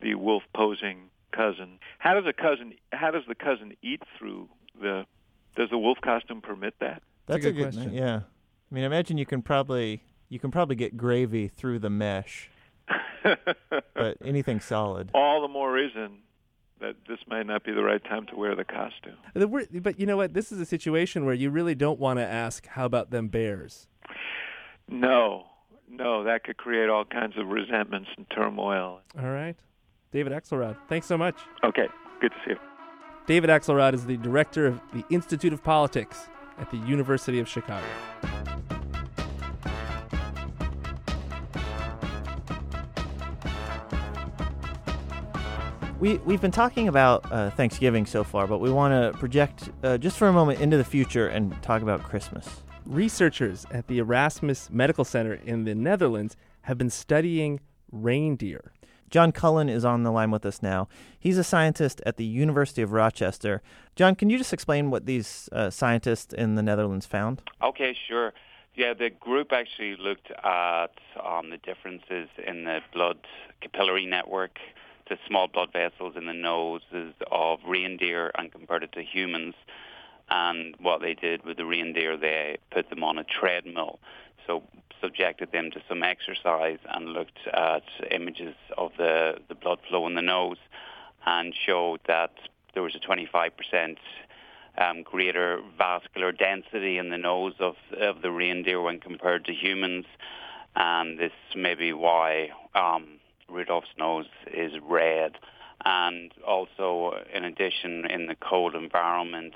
the 0.00 0.14
wolf 0.14 0.42
posing 0.54 1.10
cousin. 1.32 1.78
How 1.98 2.14
does 2.14 2.26
a 2.26 2.32
cousin? 2.32 2.74
How 2.92 3.10
does 3.10 3.24
the 3.26 3.34
cousin 3.34 3.76
eat 3.82 4.02
through 4.18 4.48
the? 4.80 5.06
Does 5.56 5.70
the 5.70 5.78
wolf 5.78 5.98
costume 6.02 6.42
permit 6.42 6.74
that? 6.80 7.02
That's 7.26 7.44
That's 7.44 7.46
a 7.46 7.52
good 7.52 7.62
question. 7.72 7.94
Yeah, 7.94 8.20
I 8.70 8.74
mean, 8.74 8.84
imagine 8.84 9.16
you 9.16 9.26
can 9.26 9.40
probably 9.40 10.02
you 10.28 10.38
can 10.38 10.50
probably 10.50 10.76
get 10.76 10.96
gravy 10.96 11.48
through 11.48 11.78
the 11.78 11.90
mesh, 11.90 12.50
but 13.22 14.18
anything 14.22 14.60
solid. 14.60 15.10
All 15.14 15.40
the 15.40 15.48
more 15.48 15.72
reason 15.72 16.18
that 16.80 16.96
this 17.08 17.18
might 17.26 17.46
not 17.46 17.64
be 17.64 17.72
the 17.72 17.82
right 17.82 18.02
time 18.04 18.26
to 18.26 18.36
wear 18.36 18.54
the 18.54 18.64
costume. 18.64 19.16
But 19.34 19.98
you 19.98 20.06
know 20.06 20.16
what? 20.16 20.34
This 20.34 20.52
is 20.52 20.60
a 20.60 20.66
situation 20.66 21.24
where 21.24 21.34
you 21.34 21.50
really 21.50 21.74
don't 21.74 21.98
want 21.98 22.18
to 22.18 22.24
ask, 22.26 22.66
"How 22.66 22.84
about 22.84 23.10
them 23.10 23.28
bears?" 23.28 23.88
No, 24.88 25.46
no, 25.88 26.22
that 26.24 26.44
could 26.44 26.56
create 26.56 26.88
all 26.88 27.04
kinds 27.04 27.36
of 27.36 27.48
resentments 27.48 28.10
and 28.16 28.28
turmoil. 28.30 29.00
All 29.18 29.30
right, 29.30 29.56
David 30.12 30.32
Axelrod, 30.32 30.76
thanks 30.88 31.06
so 31.06 31.16
much. 31.18 31.36
Okay, 31.64 31.88
good 32.20 32.30
to 32.32 32.36
see 32.44 32.50
you. 32.50 32.58
David 33.26 33.50
Axelrod 33.50 33.94
is 33.94 34.06
the 34.06 34.16
director 34.18 34.66
of 34.66 34.80
the 34.92 35.04
Institute 35.10 35.52
of 35.52 35.64
Politics 35.64 36.28
at 36.58 36.70
the 36.70 36.76
University 36.78 37.40
of 37.40 37.48
Chicago. 37.48 37.86
We 45.98 46.18
we've 46.18 46.42
been 46.42 46.50
talking 46.50 46.88
about 46.88 47.30
uh, 47.32 47.48
Thanksgiving 47.50 48.04
so 48.04 48.22
far, 48.22 48.46
but 48.46 48.58
we 48.58 48.70
want 48.70 48.92
to 48.92 49.18
project 49.18 49.70
uh, 49.82 49.96
just 49.96 50.18
for 50.18 50.28
a 50.28 50.32
moment 50.32 50.60
into 50.60 50.76
the 50.76 50.84
future 50.84 51.28
and 51.28 51.60
talk 51.62 51.80
about 51.80 52.02
Christmas. 52.02 52.62
Researchers 52.84 53.64
at 53.70 53.86
the 53.86 53.98
Erasmus 53.98 54.68
Medical 54.70 55.06
Center 55.06 55.34
in 55.34 55.64
the 55.64 55.74
Netherlands 55.74 56.36
have 56.62 56.76
been 56.76 56.90
studying 56.90 57.60
reindeer. 57.90 58.72
John 59.08 59.32
Cullen 59.32 59.70
is 59.70 59.86
on 59.86 60.02
the 60.02 60.10
line 60.12 60.30
with 60.30 60.44
us 60.44 60.62
now. 60.62 60.86
He's 61.18 61.38
a 61.38 61.44
scientist 61.44 62.02
at 62.04 62.18
the 62.18 62.26
University 62.26 62.82
of 62.82 62.92
Rochester. 62.92 63.62
John, 63.94 64.16
can 64.16 64.28
you 64.28 64.36
just 64.36 64.52
explain 64.52 64.90
what 64.90 65.06
these 65.06 65.48
uh, 65.52 65.70
scientists 65.70 66.34
in 66.34 66.56
the 66.56 66.62
Netherlands 66.62 67.06
found? 67.06 67.40
Okay, 67.62 67.96
sure. 68.06 68.34
Yeah, 68.74 68.92
the 68.92 69.08
group 69.08 69.52
actually 69.52 69.96
looked 69.96 70.30
at 70.30 70.90
um, 71.24 71.48
the 71.48 71.58
differences 71.62 72.28
in 72.46 72.64
the 72.64 72.80
blood 72.92 73.18
capillary 73.62 74.04
network, 74.04 74.58
the 75.08 75.18
small 75.26 75.48
blood 75.48 75.72
vessels 75.72 76.14
in 76.16 76.26
the 76.26 76.32
noses 76.32 77.14
of 77.30 77.60
reindeer 77.66 78.30
and 78.36 78.50
compared 78.50 78.82
it 78.82 78.92
to 78.92 79.02
humans. 79.02 79.54
And 80.28 80.74
what 80.80 81.00
they 81.00 81.14
did 81.14 81.44
with 81.44 81.56
the 81.56 81.64
reindeer, 81.64 82.16
they 82.16 82.58
put 82.70 82.90
them 82.90 83.04
on 83.04 83.18
a 83.18 83.24
treadmill. 83.24 84.00
So 84.46 84.62
subjected 85.00 85.52
them 85.52 85.70
to 85.70 85.82
some 85.88 86.02
exercise 86.02 86.78
and 86.88 87.10
looked 87.10 87.38
at 87.52 87.84
images 88.10 88.54
of 88.76 88.92
the, 88.96 89.38
the 89.48 89.54
blood 89.54 89.78
flow 89.88 90.06
in 90.06 90.14
the 90.14 90.22
nose 90.22 90.58
and 91.26 91.54
showed 91.54 92.00
that 92.06 92.32
there 92.74 92.82
was 92.82 92.94
a 92.94 92.98
25% 92.98 93.96
um, 94.78 95.02
greater 95.02 95.60
vascular 95.78 96.32
density 96.32 96.98
in 96.98 97.08
the 97.10 97.18
nose 97.18 97.54
of, 97.58 97.76
of 97.98 98.22
the 98.22 98.30
reindeer 98.30 98.80
when 98.80 99.00
compared 99.00 99.44
to 99.46 99.52
humans. 99.52 100.04
And 100.74 101.18
this 101.18 101.32
may 101.54 101.74
be 101.74 101.92
why 101.92 102.50
um, 102.74 103.15
Rudolph's 103.48 103.88
nose 103.98 104.26
is 104.52 104.72
red. 104.82 105.38
And 105.84 106.32
also, 106.46 107.22
in 107.32 107.44
addition, 107.44 108.06
in 108.10 108.26
the 108.26 108.34
cold 108.34 108.74
environment, 108.74 109.54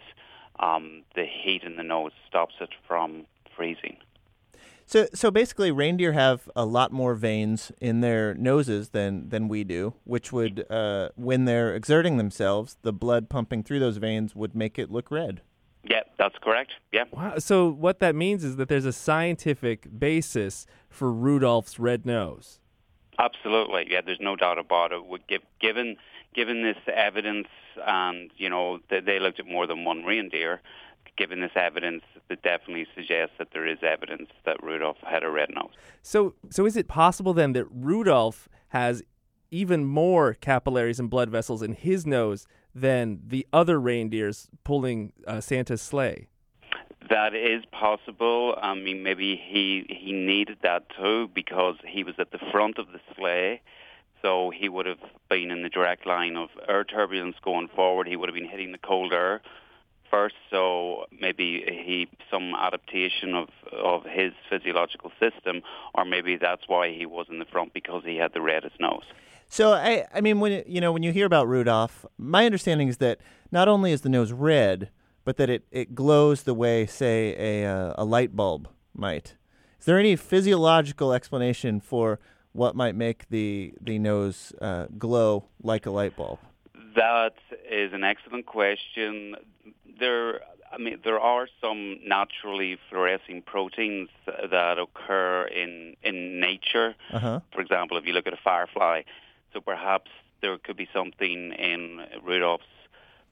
um, 0.59 1.03
the 1.15 1.25
heat 1.25 1.63
in 1.63 1.77
the 1.77 1.83
nose 1.83 2.13
stops 2.29 2.55
it 2.61 2.71
from 2.87 3.27
freezing. 3.57 3.97
So, 4.87 5.07
so 5.15 5.31
basically, 5.31 5.71
reindeer 5.71 6.13
have 6.13 6.51
a 6.57 6.65
lot 6.65 6.91
more 6.93 7.15
veins 7.15 7.71
in 7.81 8.01
their 8.01 8.35
noses 8.35 8.89
than 8.89 9.29
than 9.29 9.47
we 9.47 9.63
do, 9.63 9.95
which 10.05 10.33
would, 10.33 10.67
uh, 10.69 11.11
when 11.15 11.45
they're 11.45 11.75
exerting 11.75 12.17
themselves, 12.17 12.77
the 12.83 12.93
blood 12.93 13.29
pumping 13.29 13.63
through 13.63 13.79
those 13.79 13.99
veins 13.99 14.35
would 14.35 14.55
make 14.55 14.79
it 14.81 14.91
look 14.91 15.11
red. 15.11 15.43
Yeah, 15.85 16.03
that's 16.19 16.37
correct. 16.43 16.73
Yeah. 16.93 17.05
Wow. 17.13 17.39
So 17.39 17.71
what 17.71 18.01
that 18.01 18.15
means 18.15 18.43
is 18.45 18.57
that 18.57 18.69
there's 18.69 18.85
a 18.85 18.93
scientific 18.93 19.87
basis 19.99 20.67
for 20.89 21.13
Rudolph's 21.13 21.79
red 21.79 22.05
nose. 22.05 22.59
Absolutely, 23.21 23.87
yeah. 23.91 24.01
There's 24.01 24.21
no 24.21 24.35
doubt 24.35 24.59
about 24.59 24.93
it. 24.93 25.03
Given 25.61 25.97
given 26.35 26.63
this 26.63 26.79
evidence, 26.87 27.49
and 27.87 28.31
you 28.37 28.49
know 28.49 28.81
they, 28.89 29.21
looked 29.21 29.39
at 29.39 29.47
more 29.47 29.67
than 29.67 29.85
one 29.85 30.05
reindeer. 30.05 30.61
Given 31.17 31.41
this 31.41 31.53
evidence, 31.55 32.03
it 32.31 32.43
definitely 32.43 32.87
suggests 32.95 33.35
that 33.39 33.49
there 33.53 33.67
is 33.67 33.79
evidence 33.83 34.31
that 34.47 34.63
Rudolph 34.63 34.97
had 35.03 35.23
a 35.23 35.29
red 35.29 35.51
nose. 35.55 35.73
So, 36.03 36.35
so 36.49 36.65
is 36.65 36.77
it 36.77 36.89
possible 36.89 37.35
then 37.35 37.53
that 37.53 37.67
Rudolph 37.71 38.49
has 38.69 39.03
even 39.51 39.85
more 39.85 40.35
capillaries 40.35 40.99
and 40.99 41.11
blood 41.11 41.29
vessels 41.29 41.61
in 41.61 41.73
his 41.73 42.07
nose 42.07 42.47
than 42.75 43.21
the 43.27 43.47
other 43.53 43.79
reindeers 43.79 44.49
pulling 44.65 45.13
uh, 45.27 45.41
Santa's 45.41 45.83
sleigh? 45.83 46.29
That 47.11 47.35
is 47.35 47.65
possible. 47.73 48.57
I 48.63 48.75
mean, 48.75 49.03
maybe 49.03 49.35
he 49.37 49.85
he 49.89 50.13
needed 50.13 50.59
that 50.63 50.85
too 50.97 51.29
because 51.35 51.75
he 51.87 52.05
was 52.05 52.15
at 52.19 52.31
the 52.31 52.39
front 52.53 52.79
of 52.79 52.87
the 52.93 53.01
sleigh, 53.17 53.61
so 54.23 54.51
he 54.51 54.69
would 54.69 54.87
have 54.87 55.01
been 55.29 55.51
in 55.51 55.63
the 55.63 55.69
direct 55.69 56.07
line 56.07 56.37
of 56.37 56.51
air 56.69 56.85
turbulence 56.85 57.35
going 57.45 57.69
forward. 57.75 58.07
He 58.07 58.15
would 58.15 58.29
have 58.29 58.35
been 58.35 58.49
hitting 58.49 58.71
the 58.71 58.79
cold 58.79 59.13
air 59.13 59.43
first, 60.09 60.37
so 60.51 61.07
maybe 61.21 61.65
he 61.67 62.09
some 62.31 62.55
adaptation 62.55 63.35
of 63.35 63.49
of 63.73 64.05
his 64.05 64.33
physiological 64.49 65.11
system, 65.19 65.63
or 65.95 66.05
maybe 66.05 66.37
that's 66.37 66.69
why 66.69 66.93
he 66.93 67.07
was 67.07 67.27
in 67.29 67.41
the 67.41 67.45
front 67.45 67.73
because 67.73 68.05
he 68.05 68.17
had 68.17 68.33
the 68.35 68.41
reddest 68.41 68.79
nose. 68.79 69.05
So, 69.49 69.73
I, 69.73 70.07
I 70.15 70.21
mean, 70.21 70.39
when 70.39 70.63
you 70.67 70.81
know 70.81 70.93
when 70.93 71.03
you 71.03 71.11
hear 71.11 71.27
about 71.27 71.49
Rudolph, 71.49 72.07
my 72.19 72.47
understanding 72.47 72.87
is 72.87 72.99
that 72.99 73.19
not 73.51 73.67
only 73.67 73.91
is 73.91 74.03
the 74.03 74.09
nose 74.09 74.33
red, 74.33 74.91
but 75.31 75.37
that 75.37 75.49
it, 75.49 75.65
it 75.71 75.95
glows 75.95 76.43
the 76.43 76.55
way, 76.55 76.87
say, 76.87 77.37
a 77.39 77.65
uh, 77.65 77.95
a 77.97 78.05
light 78.05 78.35
bulb 78.35 78.67
might. 78.93 79.37
Is 79.79 79.85
there 79.85 79.97
any 79.97 80.17
physiological 80.17 81.13
explanation 81.13 81.79
for 81.79 82.19
what 82.51 82.75
might 82.75 82.97
make 82.97 83.29
the 83.29 83.73
the 83.81 84.01
nose 84.01 84.53
uh, 84.61 84.87
glow 84.99 85.45
like 85.63 85.87
a 85.87 85.93
light 85.93 86.17
bulb? 86.17 86.41
That 86.97 87.37
is 87.71 87.93
an 87.93 88.03
excellent 88.03 88.47
question. 88.47 89.37
There, 90.01 90.41
I 90.73 90.79
mean, 90.79 90.99
there 91.05 91.21
are 91.21 91.47
some 91.61 92.01
naturally 92.05 92.77
fluorescing 92.89 93.43
proteins 93.43 94.09
that 94.27 94.79
occur 94.81 95.47
in 95.47 95.95
in 96.03 96.41
nature. 96.41 96.97
Uh 97.13 97.19
huh. 97.21 97.41
For 97.55 97.61
example, 97.61 97.97
if 97.99 98.05
you 98.05 98.15
look 98.15 98.27
at 98.27 98.33
a 98.33 98.43
firefly, 98.43 99.03
so 99.53 99.61
perhaps 99.61 100.11
there 100.43 100.59
could 100.59 100.77
be 100.77 100.89
something 100.93 101.53
in 101.53 102.01
Rudolph's 102.21 102.65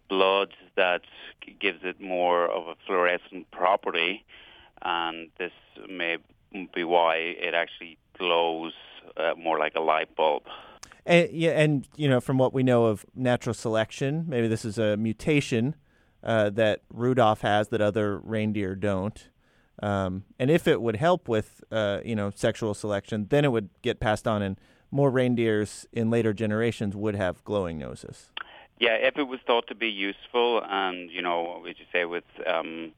blood 0.09 0.55
that 0.77 1.03
gives 1.61 1.81
it 1.83 2.01
more 2.01 2.47
of 2.47 2.67
a 2.69 2.75
fluorescent 2.87 3.51
property, 3.51 4.25
and 4.83 5.29
this 5.39 5.53
may 5.89 6.19
be 6.75 6.85
why 6.85 7.17
it 7.17 7.55
actually 7.55 7.99
glows 8.17 8.73
uh, 9.17 9.35
more 9.37 9.59
like 9.59 9.75
a 9.75 9.81
light 9.81 10.15
bulb. 10.17 10.43
And 11.07 11.31
yeah, 11.33 11.51
and 11.51 11.89
you 11.97 12.09
know, 12.09 12.21
from 12.21 12.39
what 12.39 12.53
we 12.53 12.63
know 12.63 12.87
of 12.87 13.07
natural 13.15 13.55
selection, 13.55 14.25
maybe 14.29 14.49
this 14.49 14.65
is 14.65 14.79
a 14.79 14.97
mutation 14.97 15.75
uh, 16.23 16.51
that 16.51 16.83
Rudolph 16.93 17.41
has 17.41 17.69
that 17.69 17.81
other 17.81 18.19
reindeer 18.19 18.75
don't. 18.75 19.29
Um, 19.81 20.25
and 20.39 20.51
if 20.51 20.67
it 20.67 20.83
would 20.83 20.97
help 20.97 21.29
with, 21.29 21.63
uh, 21.71 22.01
you 22.05 22.17
know, 22.17 22.31
sexual 22.35 22.75
selection, 22.75 23.27
then 23.31 23.45
it 23.45 23.53
would 23.53 23.71
get 23.83 24.01
passed 24.01 24.27
on, 24.27 24.43
and 24.43 24.59
more 24.91 25.11
reindeers 25.11 25.87
in 25.93 26.11
later 26.11 26.33
generations 26.33 26.97
would 26.97 27.15
have 27.15 27.45
glowing 27.45 27.79
noses. 27.79 28.31
Yeah, 28.81 28.95
if 28.95 29.17
it 29.17 29.25
was 29.25 29.41
thought 29.47 29.67
to 29.69 29.75
be 29.75 29.89
useful, 29.89 30.63
and 30.65 31.11
you 31.11 31.23
know, 31.23 31.61
would 31.63 31.79
you 31.79 31.87
say 31.93 32.05
with 32.05 32.25
um, 32.47 32.93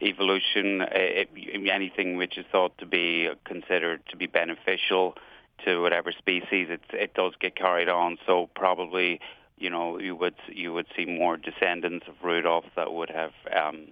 evolution, 0.00 0.82
it, 0.90 1.30
anything 1.70 2.16
which 2.16 2.36
is 2.36 2.44
thought 2.52 2.76
to 2.78 2.86
be 2.86 3.28
considered 3.44 4.02
to 4.10 4.16
be 4.16 4.26
beneficial 4.26 5.16
to 5.64 5.80
whatever 5.80 6.12
species, 6.12 6.68
it 6.70 6.82
it 6.90 7.14
does 7.14 7.32
get 7.40 7.56
carried 7.56 7.88
on. 7.88 8.18
So 8.26 8.50
probably, 8.54 9.20
you 9.56 9.70
know, 9.70 9.98
you 9.98 10.14
would 10.16 10.36
you 10.48 10.74
would 10.74 10.86
see 10.94 11.06
more 11.06 11.38
descendants 11.38 12.06
of 12.08 12.14
Rudolph 12.22 12.66
that 12.76 12.92
would 12.92 13.10
have 13.10 13.32
um, 13.54 13.88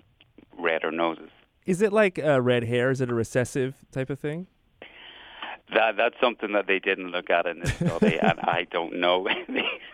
redder 0.59 0.91
noses. 0.91 1.31
Is 1.65 1.81
it 1.81 1.93
like 1.93 2.19
uh, 2.19 2.43
red 2.43 2.65
hair? 2.65 2.91
Is 2.91 3.01
it 3.01 3.11
a 3.11 3.15
recessive 3.15 3.77
type 3.91 4.11
of 4.11 4.19
thing? 4.19 4.47
That 5.73 5.97
that's 5.97 6.17
something 6.21 6.53
that 6.53 6.67
they 6.67 6.81
didn't 6.81 7.09
look 7.09 7.31
at 7.31 7.47
in 7.47 7.61
this 7.61 7.75
study, 7.75 8.19
and 8.23 8.39
I 8.41 8.67
don't 8.71 9.01
know 9.01 9.27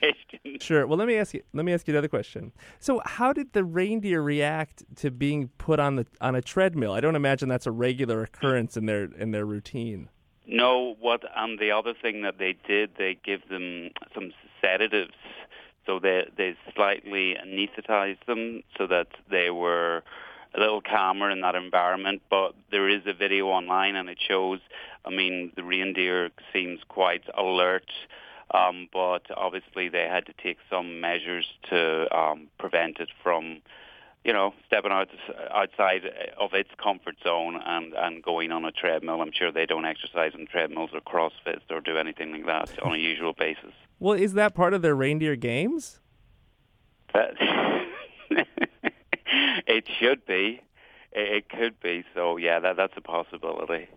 these 0.00 0.12
questions. 0.30 0.42
Sure. 0.62 0.86
Well, 0.86 0.96
let 0.98 1.06
me 1.06 1.16
ask 1.16 1.34
you. 1.34 1.42
Let 1.52 1.64
me 1.64 1.72
ask 1.72 1.86
you 1.86 1.94
another 1.94 2.08
question. 2.08 2.52
So, 2.78 3.02
how 3.04 3.32
did 3.32 3.52
the 3.52 3.62
reindeer 3.62 4.22
react 4.22 4.84
to 4.96 5.10
being 5.10 5.48
put 5.58 5.78
on 5.78 5.96
the 5.96 6.06
on 6.20 6.34
a 6.34 6.40
treadmill? 6.40 6.92
I 6.92 7.00
don't 7.00 7.16
imagine 7.16 7.48
that's 7.48 7.66
a 7.66 7.70
regular 7.70 8.22
occurrence 8.22 8.76
in 8.76 8.86
their 8.86 9.04
in 9.04 9.32
their 9.32 9.44
routine. 9.44 10.08
No. 10.46 10.96
What? 10.98 11.24
And 11.36 11.58
the 11.58 11.72
other 11.72 11.94
thing 11.94 12.22
that 12.22 12.38
they 12.38 12.56
did, 12.66 12.92
they 12.96 13.18
give 13.22 13.48
them 13.48 13.90
some 14.14 14.32
sedatives, 14.60 15.14
so 15.84 15.98
they 15.98 16.28
they 16.36 16.56
slightly 16.74 17.34
anesthetized 17.34 18.24
them 18.26 18.62
so 18.78 18.86
that 18.86 19.08
they 19.30 19.50
were 19.50 20.02
a 20.54 20.60
little 20.60 20.80
calmer 20.80 21.30
in 21.30 21.42
that 21.42 21.54
environment. 21.54 22.22
But 22.30 22.54
there 22.70 22.88
is 22.88 23.02
a 23.06 23.12
video 23.12 23.46
online, 23.48 23.96
and 23.96 24.08
it 24.08 24.18
shows. 24.26 24.60
I 25.04 25.10
mean, 25.10 25.52
the 25.54 25.62
reindeer 25.62 26.30
seems 26.52 26.80
quite 26.88 27.22
alert, 27.36 27.90
um, 28.52 28.88
but 28.92 29.22
obviously 29.36 29.88
they 29.88 30.06
had 30.08 30.26
to 30.26 30.32
take 30.42 30.58
some 30.70 31.00
measures 31.00 31.46
to 31.70 32.16
um, 32.16 32.48
prevent 32.58 32.98
it 33.00 33.08
from, 33.22 33.60
you 34.24 34.32
know, 34.32 34.54
stepping 34.66 34.92
out 34.92 35.08
outside 35.52 36.02
of 36.38 36.54
its 36.54 36.70
comfort 36.82 37.16
zone 37.24 37.60
and 37.64 37.92
and 37.94 38.22
going 38.22 38.52
on 38.52 38.64
a 38.64 38.72
treadmill. 38.72 39.20
I'm 39.20 39.32
sure 39.32 39.50
they 39.50 39.66
don't 39.66 39.84
exercise 39.84 40.32
on 40.34 40.46
treadmills 40.46 40.90
or 40.92 41.00
CrossFit 41.00 41.60
or 41.70 41.80
do 41.80 41.98
anything 41.98 42.32
like 42.32 42.46
that 42.46 42.82
on 42.82 42.94
a 42.94 42.98
usual 42.98 43.32
basis. 43.32 43.72
Well, 43.98 44.18
is 44.18 44.34
that 44.34 44.54
part 44.54 44.74
of 44.74 44.82
their 44.82 44.94
reindeer 44.94 45.36
games? 45.36 46.00
it 49.66 49.88
should 49.98 50.24
be. 50.26 50.60
It, 51.12 51.36
it 51.36 51.48
could 51.48 51.80
be. 51.80 52.04
So 52.14 52.36
yeah, 52.36 52.60
that 52.60 52.76
that's 52.76 52.92
a 52.96 53.00
possibility. 53.00 53.88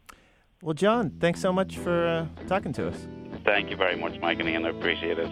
Well, 0.61 0.73
John, 0.73 1.11
thanks 1.19 1.39
so 1.39 1.53
much 1.53 1.77
for 1.77 2.07
uh, 2.07 2.25
talking 2.47 2.73
to 2.73 2.87
us. 2.89 3.07
Thank 3.49 3.71
you 3.71 3.77
very 3.77 3.95
much, 3.95 4.19
Mike 4.19 4.39
and 4.39 4.47
Ian. 4.47 4.63
I 4.63 4.69
appreciate 4.69 5.17
it. 5.17 5.27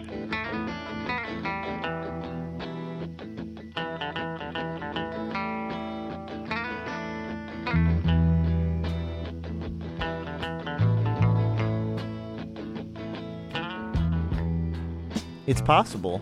It's 15.46 15.62
possible 15.62 16.20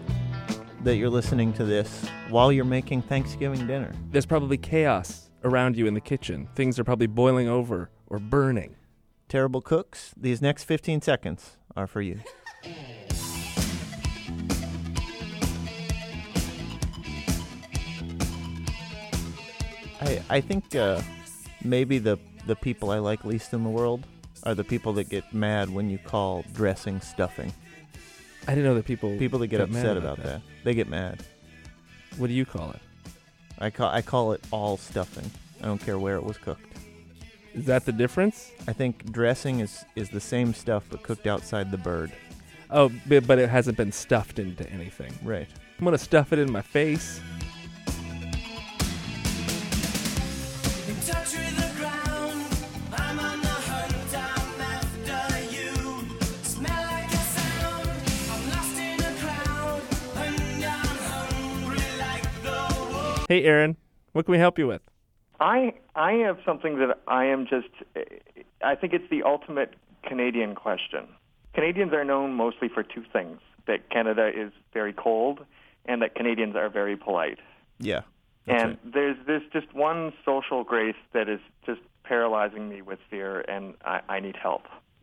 that 0.82 0.96
you're 0.96 1.08
listening 1.08 1.54
to 1.54 1.64
this 1.64 2.06
while 2.28 2.52
you're 2.52 2.66
making 2.66 3.00
Thanksgiving 3.00 3.66
dinner. 3.66 3.94
There's 4.10 4.26
probably 4.26 4.58
chaos 4.58 5.30
around 5.44 5.78
you 5.78 5.86
in 5.86 5.94
the 5.94 6.02
kitchen. 6.02 6.46
Things 6.54 6.78
are 6.78 6.84
probably 6.84 7.06
boiling 7.06 7.48
over 7.48 7.90
or 8.06 8.18
burning. 8.18 8.76
Terrible 9.30 9.62
cooks, 9.62 10.12
these 10.14 10.42
next 10.42 10.64
15 10.64 11.00
seconds 11.00 11.56
are 11.76 11.86
for 11.86 12.00
you. 12.00 12.18
I 20.00 20.22
I 20.28 20.40
think 20.40 20.74
uh, 20.74 21.00
maybe 21.62 21.98
the 21.98 22.18
the 22.46 22.56
people 22.56 22.90
I 22.90 22.98
like 22.98 23.24
least 23.24 23.52
in 23.52 23.64
the 23.64 23.70
world 23.70 24.06
are 24.44 24.54
the 24.54 24.64
people 24.64 24.92
that 24.94 25.08
get 25.08 25.32
mad 25.34 25.70
when 25.70 25.90
you 25.90 25.98
call 25.98 26.44
dressing 26.52 27.00
stuffing. 27.00 27.52
I 28.46 28.54
didn't 28.54 28.64
know 28.64 28.74
that 28.74 28.84
people 28.84 29.16
People 29.18 29.40
that 29.40 29.48
get 29.48 29.68
mad 29.70 29.80
upset 29.80 29.96
about 29.96 30.22
that. 30.22 30.42
They 30.64 30.74
get 30.74 30.88
mad. 30.88 31.24
What 32.16 32.28
do 32.28 32.32
you 32.34 32.46
call 32.46 32.70
it? 32.70 32.80
I 33.58 33.70
call 33.70 33.90
I 33.90 34.02
call 34.02 34.32
it 34.32 34.42
all 34.50 34.76
stuffing. 34.76 35.30
I 35.62 35.66
don't 35.66 35.80
care 35.80 35.98
where 35.98 36.16
it 36.16 36.22
was 36.24 36.38
cooked. 36.38 36.62
Is 37.56 37.64
that 37.64 37.86
the 37.86 37.92
difference? 37.92 38.52
I 38.68 38.74
think 38.74 39.10
dressing 39.10 39.60
is 39.60 39.82
is 39.94 40.10
the 40.10 40.20
same 40.20 40.52
stuff 40.52 40.84
but 40.90 41.02
cooked 41.02 41.26
outside 41.26 41.70
the 41.70 41.78
bird. 41.78 42.12
Oh, 42.70 42.92
but, 43.08 43.26
but 43.26 43.38
it 43.38 43.48
hasn't 43.48 43.78
been 43.78 43.92
stuffed 43.92 44.38
into 44.38 44.68
anything. 44.70 45.10
Right. 45.24 45.48
I'm 45.78 45.84
gonna 45.86 45.96
stuff 45.96 46.34
it 46.34 46.38
in 46.38 46.52
my 46.52 46.60
face. 46.60 47.18
touch 51.06 51.32
with 51.32 51.56
the 51.56 51.80
ground. 51.80 52.46
I'm 52.92 53.18
on 53.20 53.40
the 53.40 53.48
hunt. 53.48 54.14
I'm 54.14 54.60
after 54.60 55.38
you. 55.54 55.72
Smell 56.42 56.84
like 56.92 57.10
a 57.10 57.24
sound. 57.36 57.88
I'm 58.32 58.50
lost 58.50 58.78
in 58.78 59.00
a 59.00 59.12
crowd. 59.22 59.82
And 60.16 60.64
I'm 60.64 60.96
hungry 61.08 61.78
like 62.00 62.42
the 62.42 62.76
wolf. 62.90 63.26
Hey, 63.28 63.44
Aaron, 63.44 63.76
what 64.12 64.26
can 64.26 64.32
we 64.32 64.38
help 64.38 64.58
you 64.58 64.66
with? 64.66 64.82
I 65.40 65.74
I 65.94 66.12
have 66.12 66.38
something 66.44 66.78
that 66.78 66.98
I 67.06 67.26
am 67.26 67.46
just 67.46 67.68
I 68.62 68.74
think 68.74 68.92
it's 68.92 69.08
the 69.10 69.22
ultimate 69.22 69.74
Canadian 70.02 70.54
question. 70.54 71.08
Canadians 71.54 71.92
are 71.92 72.04
known 72.04 72.34
mostly 72.34 72.68
for 72.68 72.82
two 72.82 73.04
things: 73.12 73.40
that 73.66 73.90
Canada 73.90 74.28
is 74.34 74.52
very 74.72 74.92
cold, 74.92 75.44
and 75.84 76.02
that 76.02 76.14
Canadians 76.14 76.56
are 76.56 76.68
very 76.68 76.96
polite. 76.96 77.38
Yeah. 77.78 78.02
and 78.46 78.70
right. 78.70 78.92
there's 78.92 79.16
there's 79.26 79.42
just 79.52 79.74
one 79.74 80.12
social 80.24 80.64
grace 80.64 80.96
that 81.12 81.28
is 81.28 81.40
just 81.64 81.80
paralyzing 82.04 82.68
me 82.68 82.82
with 82.82 82.98
fear, 83.10 83.40
and 83.40 83.74
I, 83.84 84.00
I 84.08 84.20
need 84.20 84.36
help. 84.36 84.62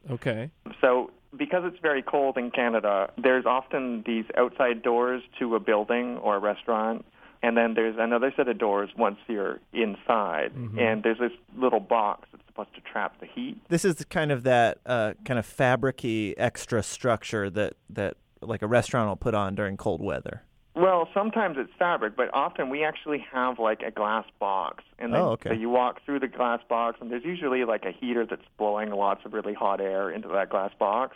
Okay. 0.09 0.49
So, 0.81 1.11
because 1.37 1.63
it's 1.65 1.79
very 1.81 2.01
cold 2.01 2.37
in 2.37 2.51
Canada, 2.51 3.11
there's 3.17 3.45
often 3.45 4.03
these 4.05 4.25
outside 4.37 4.81
doors 4.81 5.21
to 5.39 5.55
a 5.55 5.59
building 5.59 6.17
or 6.17 6.35
a 6.37 6.39
restaurant, 6.39 7.05
and 7.43 7.55
then 7.55 7.75
there's 7.75 7.97
another 7.99 8.33
set 8.35 8.47
of 8.47 8.57
doors 8.57 8.89
once 8.97 9.17
you're 9.27 9.59
inside, 9.73 10.51
and 10.79 11.03
there's 11.03 11.19
this 11.19 11.31
little 11.55 11.79
box 11.81 12.27
that's 12.31 12.43
supposed 12.47 12.73
to 12.75 12.81
trap 12.81 13.19
the 13.19 13.27
heat. 13.27 13.57
This 13.69 13.85
is 13.85 14.03
kind 14.09 14.31
of 14.31 14.41
that 14.43 14.79
uh, 14.85 15.13
kind 15.25 15.37
of 15.37 15.45
fabricy 15.45 16.33
extra 16.37 16.81
structure 16.81 17.49
that 17.51 17.73
that 17.89 18.17
like 18.41 18.61
a 18.61 18.67
restaurant 18.67 19.07
will 19.09 19.15
put 19.15 19.35
on 19.35 19.53
during 19.55 19.77
cold 19.77 20.01
weather. 20.01 20.41
Well, 20.75 21.07
sometimes 21.13 21.57
it's 21.59 21.71
fabric, 21.77 22.15
but 22.17 22.31
often 22.33 22.69
we 22.71 22.83
actually 22.83 23.23
have 23.31 23.59
like 23.59 23.81
a 23.83 23.91
glass 23.91 24.25
box, 24.39 24.83
and 24.97 25.13
then 25.13 25.21
Oh, 25.21 25.29
okay. 25.33 25.49
so 25.49 25.53
you 25.53 25.69
walk 25.69 26.01
through 26.03 26.19
the 26.21 26.27
glass 26.27 26.61
box, 26.67 26.97
and 26.99 27.11
there's 27.11 27.23
usually 27.23 27.63
like 27.63 27.85
a 27.85 27.91
heater 27.91 28.25
that's 28.25 28.41
blowing 28.57 28.89
lots 28.89 29.23
of 29.23 29.33
really 29.33 29.53
hot 29.53 29.79
air 29.79 30.09
into 30.09 30.27
that 30.29 30.49
glass 30.49 30.71
box. 30.79 31.15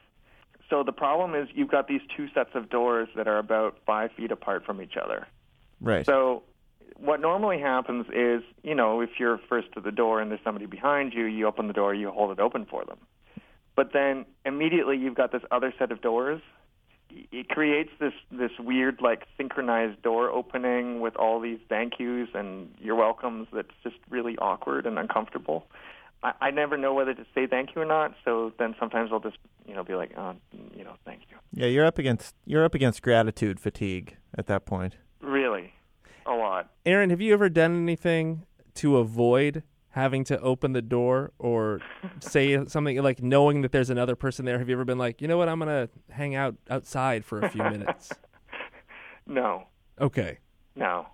So 0.69 0.83
the 0.83 0.91
problem 0.91 1.33
is 1.33 1.47
you've 1.55 1.71
got 1.71 1.87
these 1.87 2.01
two 2.15 2.27
sets 2.35 2.51
of 2.53 2.69
doors 2.69 3.07
that 3.15 3.27
are 3.27 3.39
about 3.39 3.77
five 3.85 4.11
feet 4.11 4.31
apart 4.31 4.63
from 4.65 4.81
each 4.81 4.95
other. 5.01 5.25
Right. 5.79 6.05
So 6.05 6.43
what 6.99 7.21
normally 7.21 7.59
happens 7.59 8.07
is, 8.13 8.41
you 8.63 8.75
know, 8.75 9.01
if 9.01 9.11
you're 9.19 9.39
first 9.49 9.71
to 9.73 9.81
the 9.81 9.91
door 9.91 10.19
and 10.21 10.31
there's 10.31 10.43
somebody 10.43 10.65
behind 10.65 11.13
you, 11.13 11.25
you 11.25 11.47
open 11.47 11.67
the 11.67 11.73
door, 11.73 11.93
you 11.93 12.09
hold 12.09 12.31
it 12.31 12.39
open 12.41 12.65
for 12.65 12.83
them. 12.85 12.97
But 13.75 13.93
then 13.93 14.25
immediately 14.45 14.97
you've 14.97 15.15
got 15.15 15.31
this 15.31 15.43
other 15.51 15.73
set 15.77 15.91
of 15.91 16.01
doors. 16.01 16.41
It 17.31 17.47
creates 17.49 17.91
this 17.99 18.13
this 18.31 18.51
weird 18.59 18.99
like 19.01 19.23
synchronized 19.37 20.01
door 20.01 20.29
opening 20.29 20.99
with 20.99 21.15
all 21.15 21.39
these 21.39 21.59
thank 21.69 21.93
yous 21.99 22.29
and 22.33 22.73
you're 22.79 22.95
welcomes 22.95 23.47
that's 23.53 23.69
just 23.83 23.95
really 24.09 24.37
awkward 24.39 24.85
and 24.85 24.99
uncomfortable. 24.99 25.67
I, 26.23 26.33
I 26.41 26.51
never 26.51 26.77
know 26.77 26.93
whether 26.93 27.13
to 27.13 27.25
say 27.33 27.47
thank 27.47 27.75
you 27.75 27.81
or 27.81 27.85
not, 27.85 28.15
so 28.25 28.51
then 28.59 28.75
sometimes 28.79 29.11
I'll 29.13 29.19
just 29.19 29.37
you 29.65 29.73
know 29.73 29.83
be 29.83 29.93
like, 29.93 30.11
oh, 30.17 30.33
you 30.75 30.83
know, 30.83 30.95
thank 31.05 31.21
you. 31.29 31.37
yeah, 31.53 31.67
you're 31.67 31.85
up 31.85 31.97
against 31.97 32.35
you're 32.45 32.65
up 32.65 32.73
against 32.73 33.01
gratitude 33.01 33.59
fatigue 33.59 34.17
at 34.37 34.47
that 34.47 34.65
point. 34.65 34.97
Really, 36.27 36.39
a 36.39 36.43
lot. 36.43 36.71
Aaron, 36.85 37.09
have 37.09 37.21
you 37.21 37.33
ever 37.33 37.49
done 37.49 37.75
anything 37.75 38.45
to 38.75 38.97
avoid 38.97 39.63
having 39.91 40.23
to 40.25 40.39
open 40.41 40.73
the 40.73 40.81
door 40.81 41.31
or 41.39 41.79
say 42.19 42.63
something 42.67 43.01
like 43.01 43.21
knowing 43.23 43.61
that 43.61 43.71
there's 43.71 43.89
another 43.89 44.15
person 44.15 44.45
there? 44.45 44.59
Have 44.59 44.69
you 44.69 44.75
ever 44.75 44.85
been 44.85 44.97
like, 44.99 45.21
you 45.21 45.27
know 45.27 45.37
what, 45.37 45.49
I'm 45.49 45.59
gonna 45.59 45.89
hang 46.11 46.35
out 46.35 46.55
outside 46.69 47.25
for 47.25 47.39
a 47.41 47.49
few 47.49 47.63
minutes? 47.75 48.11
No, 49.25 49.63
Okay. 49.99 50.37
no, 50.75 51.07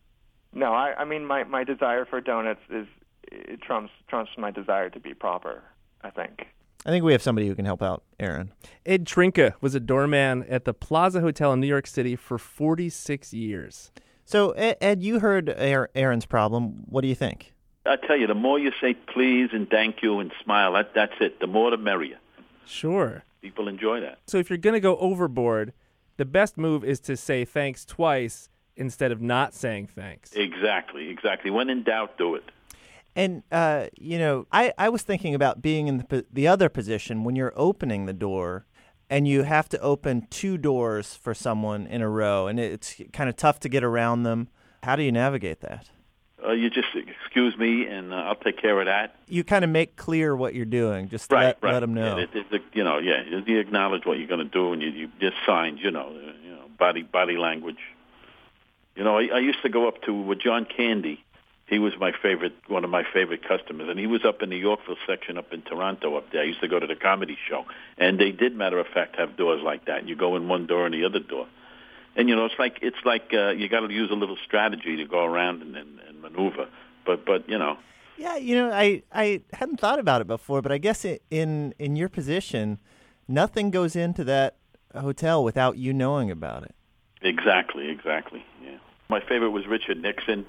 no. 0.53 0.73
I, 0.73 0.93
I 0.99 1.05
mean, 1.05 1.25
my 1.25 1.43
my 1.45 1.63
desire 1.63 2.05
for 2.05 2.21
donuts 2.21 2.61
is 2.69 2.85
it 3.31 3.61
trumps 3.61 3.91
trumps 4.07 4.31
my 4.37 4.51
desire 4.51 4.89
to 4.89 4.99
be 4.99 5.13
proper. 5.13 5.63
I 6.03 6.09
think. 6.09 6.47
I 6.85 6.89
think 6.89 7.05
we 7.05 7.13
have 7.13 7.21
somebody 7.21 7.47
who 7.47 7.55
can 7.55 7.63
help 7.63 7.81
out 7.81 8.03
Aaron. 8.19 8.51
Ed 8.85 9.05
Trinka 9.07 9.53
was 9.61 9.73
a 9.73 9.79
doorman 9.79 10.43
at 10.49 10.65
the 10.65 10.73
Plaza 10.73 11.21
Hotel 11.21 11.53
in 11.53 11.61
New 11.61 11.67
York 11.67 11.87
City 11.87 12.17
for 12.17 12.37
46 12.37 13.33
years. 13.33 13.89
So, 14.25 14.51
Ed, 14.51 14.77
Ed 14.81 15.03
you 15.03 15.19
heard 15.19 15.49
Aaron's 15.49 16.25
problem. 16.25 16.83
What 16.87 17.01
do 17.01 17.07
you 17.07 17.15
think? 17.15 17.53
I 17.85 17.97
tell 17.97 18.15
you, 18.15 18.27
the 18.27 18.33
more 18.33 18.57
you 18.59 18.71
say 18.79 18.93
please 18.93 19.49
and 19.51 19.69
thank 19.69 20.01
you 20.01 20.19
and 20.19 20.31
smile, 20.43 20.73
that, 20.73 20.93
that's 20.95 21.15
it. 21.19 21.39
The 21.39 21.47
more 21.47 21.71
the 21.71 21.77
merrier. 21.77 22.17
Sure. 22.65 23.23
People 23.41 23.67
enjoy 23.67 23.99
that. 23.99 24.19
So 24.27 24.37
if 24.37 24.49
you're 24.49 24.57
going 24.57 24.73
to 24.73 24.79
go 24.79 24.95
overboard, 24.97 25.73
the 26.15 26.25
best 26.25 26.57
move 26.57 26.83
is 26.85 26.99
to 27.01 27.17
say 27.17 27.43
thanks 27.43 27.83
twice 27.83 28.47
instead 28.75 29.11
of 29.11 29.21
not 29.21 29.53
saying 29.53 29.87
thanks. 29.87 30.31
Exactly, 30.33 31.09
exactly. 31.09 31.51
When 31.51 31.69
in 31.69 31.83
doubt, 31.83 32.17
do 32.17 32.35
it. 32.35 32.43
And 33.15 33.43
uh, 33.51 33.87
you 33.99 34.17
know, 34.17 34.47
I, 34.51 34.73
I 34.77 34.89
was 34.89 35.03
thinking 35.03 35.35
about 35.35 35.61
being 35.61 35.87
in 35.87 35.97
the 35.97 36.25
the 36.31 36.47
other 36.47 36.69
position 36.69 37.23
when 37.23 37.35
you're 37.35 37.53
opening 37.55 38.05
the 38.05 38.13
door, 38.13 38.65
and 39.13 39.27
you 39.27 39.43
have 39.43 39.69
to 39.69 39.79
open 39.79 40.25
two 40.31 40.57
doors 40.57 41.13
for 41.13 41.35
someone 41.35 41.85
in 41.85 42.01
a 42.01 42.09
row, 42.09 42.47
and 42.47 42.59
it's 42.59 42.99
kind 43.11 43.29
of 43.29 43.35
tough 43.35 43.59
to 43.59 43.69
get 43.69 43.83
around 43.83 44.23
them. 44.23 44.47
How 44.81 44.95
do 44.95 45.03
you 45.03 45.11
navigate 45.11 45.59
that? 45.59 45.91
Uh, 46.43 46.53
you 46.53 46.71
just 46.71 46.87
excuse 46.95 47.55
me, 47.55 47.85
and 47.85 48.11
uh, 48.11 48.15
I'll 48.15 48.35
take 48.35 48.57
care 48.57 48.79
of 48.79 48.87
that. 48.87 49.15
You 49.27 49.43
kind 49.43 49.63
of 49.63 49.69
make 49.69 49.97
clear 49.97 50.35
what 50.35 50.55
you're 50.55 50.65
doing, 50.65 51.09
just 51.09 51.31
Right, 51.31 51.43
let, 51.45 51.57
right. 51.61 51.73
let 51.73 51.79
them 51.81 51.93
know. 51.93 52.17
Yeah, 52.17 52.57
you 52.73 52.83
know, 52.83 52.97
yeah. 52.97 53.21
You- 53.45 53.59
acknowledge 53.59 54.03
what 54.03 54.17
you're 54.17 54.27
going 54.27 54.39
to 54.39 54.51
do, 54.51 54.73
and 54.73 54.81
you, 54.81 54.89
you 54.89 55.09
just 55.19 55.35
signs. 55.45 55.79
You 55.83 55.91
know, 55.91 56.07
uh, 56.07 56.31
you 56.43 56.49
know, 56.49 56.65
body 56.79 57.03
body 57.03 57.37
language. 57.37 57.77
You 58.95 59.03
know, 59.03 59.19
I, 59.19 59.27
I 59.27 59.39
used 59.39 59.61
to 59.61 59.69
go 59.69 59.87
up 59.87 60.01
to 60.07 60.13
with 60.13 60.39
John 60.39 60.65
Candy. 60.65 61.23
He 61.73 61.79
was 61.79 61.93
my 61.99 62.11
favorite, 62.21 62.53
one 62.67 62.83
of 62.83 62.91
my 62.91 63.03
favorite 63.11 63.41
customers, 63.47 63.89
and 63.89 63.97
he 63.99 64.05
was 64.05 64.23
up 64.23 64.43
in 64.43 64.51
the 64.51 64.57
Yorkville 64.57 64.95
section 65.07 65.39
up 65.39 65.51
in 65.51 65.63
Toronto 65.63 66.15
up 66.15 66.31
there. 66.31 66.41
I 66.41 66.45
used 66.45 66.61
to 66.61 66.67
go 66.67 66.79
to 66.79 66.85
the 66.85 66.95
comedy 66.95 67.35
show, 67.49 67.65
and 67.97 68.19
they 68.19 68.31
did, 68.31 68.55
matter 68.55 68.77
of 68.77 68.85
fact, 68.93 69.15
have 69.15 69.35
doors 69.37 69.61
like 69.63 69.85
that. 69.85 70.07
You 70.07 70.15
go 70.15 70.35
in 70.35 70.47
one 70.47 70.67
door 70.67 70.85
and 70.85 70.93
the 70.93 71.03
other 71.03 71.17
door, 71.19 71.47
and 72.15 72.29
you 72.29 72.35
know, 72.35 72.45
it's 72.45 72.59
like 72.59 72.77
it's 72.83 73.03
like 73.03 73.31
uh, 73.33 73.49
you 73.49 73.67
got 73.69 73.79
to 73.79 73.91
use 73.91 74.11
a 74.11 74.13
little 74.13 74.37
strategy 74.45 74.97
to 74.97 75.05
go 75.05 75.25
around 75.25 75.63
and, 75.63 75.75
and, 75.75 75.99
and 76.07 76.21
maneuver. 76.21 76.67
But 77.07 77.25
but 77.25 77.49
you 77.49 77.57
know, 77.57 77.77
Yeah, 78.17 78.35
you 78.35 78.55
know, 78.55 78.71
I, 78.71 79.01
I 79.11 79.41
hadn't 79.53 79.79
thought 79.79 79.97
about 79.97 80.21
it 80.21 80.27
before, 80.27 80.61
but 80.61 80.71
I 80.71 80.77
guess 80.77 81.03
it, 81.03 81.23
in 81.31 81.73
in 81.79 81.95
your 81.95 82.07
position, 82.09 82.79
nothing 83.27 83.71
goes 83.71 83.95
into 83.95 84.23
that 84.25 84.57
hotel 84.93 85.43
without 85.43 85.77
you 85.77 85.91
knowing 85.91 86.29
about 86.29 86.61
it. 86.63 86.75
exactly, 87.23 87.89
exactly. 87.89 88.45
Yeah. 88.63 88.77
My 89.09 89.21
favorite 89.21 89.49
was 89.49 89.65
Richard 89.65 89.99
Nixon. 89.99 90.45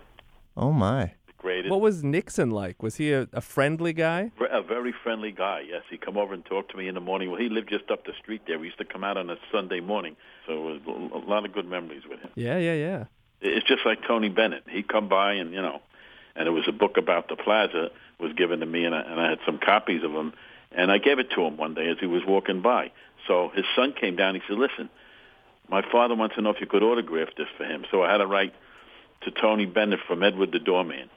Oh 0.57 0.73
my! 0.73 1.15
Greatest. 1.39 1.71
What 1.71 1.81
was 1.81 2.03
Nixon 2.03 2.51
like? 2.51 2.83
Was 2.83 2.97
he 2.97 3.13
a, 3.13 3.29
a 3.33 3.41
friendly 3.41 3.93
guy? 3.93 4.31
A 4.51 4.63
very 4.63 4.95
friendly 5.03 5.31
guy. 5.33 5.65
Yes, 5.69 5.83
he'd 5.91 6.01
come 6.01 6.17
over 6.17 6.33
and 6.33 6.45
talk 6.45 6.69
to 6.71 6.77
me 6.77 6.89
in 6.89 6.95
the 6.95 7.01
morning. 7.01 7.31
Well, 7.31 7.41
he 7.41 7.49
lived 7.49 7.69
just 7.69 7.91
up 7.91 8.07
the 8.07 8.13
street 8.19 8.43
there. 8.47 8.59
We 8.59 8.67
used 8.67 8.79
to 8.79 8.85
come 8.85 9.05
out 9.05 9.17
on 9.17 9.29
a 9.29 9.37
Sunday 9.53 9.81
morning, 9.81 10.17
so 10.47 10.71
it 10.71 10.87
was 10.87 11.11
a 11.13 11.29
lot 11.29 11.45
of 11.45 11.53
good 11.53 11.67
memories 11.67 12.05
with 12.09 12.21
him. 12.21 12.31
Yeah, 12.35 12.57
yeah, 12.59 12.75
yeah. 12.75 13.05
It's 13.41 13.67
just 13.67 13.85
like 13.85 14.07
Tony 14.07 14.31
Bennett. 14.31 14.65
He'd 14.71 14.89
come 14.89 15.09
by 15.09 15.35
and 15.35 15.53
you 15.53 15.61
know, 15.61 15.83
and 16.35 16.49
it 16.49 16.53
was 16.53 16.65
a 16.67 16.73
book 16.73 16.97
about 16.97 17.29
the 17.29 17.37
plaza 17.37 17.91
was 18.19 18.33
given 18.33 18.61
to 18.61 18.67
me, 18.67 18.85
and 18.85 18.95
I, 18.95 19.01
and 19.03 19.21
I 19.21 19.29
had 19.29 19.39
some 19.45 19.59
copies 19.59 20.03
of 20.03 20.13
them, 20.13 20.33
and 20.73 20.91
I 20.91 20.99
gave 20.99 21.19
it 21.19 21.31
to 21.33 21.43
him 21.43 21.57
one 21.57 21.75
day 21.75 21.89
as 21.89 21.99
he 22.01 22.07
was 22.07 22.23
walking 22.27 22.63
by. 22.63 22.91
So 23.27 23.51
his 23.55 23.65
son 23.77 23.93
came 23.93 24.17
down. 24.17 24.35
He 24.35 24.41
said, 24.49 24.57
"Listen, 24.57 24.89
my 25.69 25.83
father 25.93 26.15
wants 26.15 26.37
to 26.37 26.43
know 26.43 26.51
if 26.51 26.61
you 26.61 26.67
could 26.67 26.83
autograph 26.83 27.29
this 27.37 27.49
for 27.59 27.65
him." 27.65 27.85
So 27.91 28.03
I 28.03 28.11
had 28.11 28.19
to 28.19 28.27
write 28.27 28.55
to 29.25 29.31
Tony 29.31 29.67
Bennett 29.67 30.01
from 30.07 30.23
Edward 30.23 30.53
the 30.53 30.59
Doorman. 30.59 31.09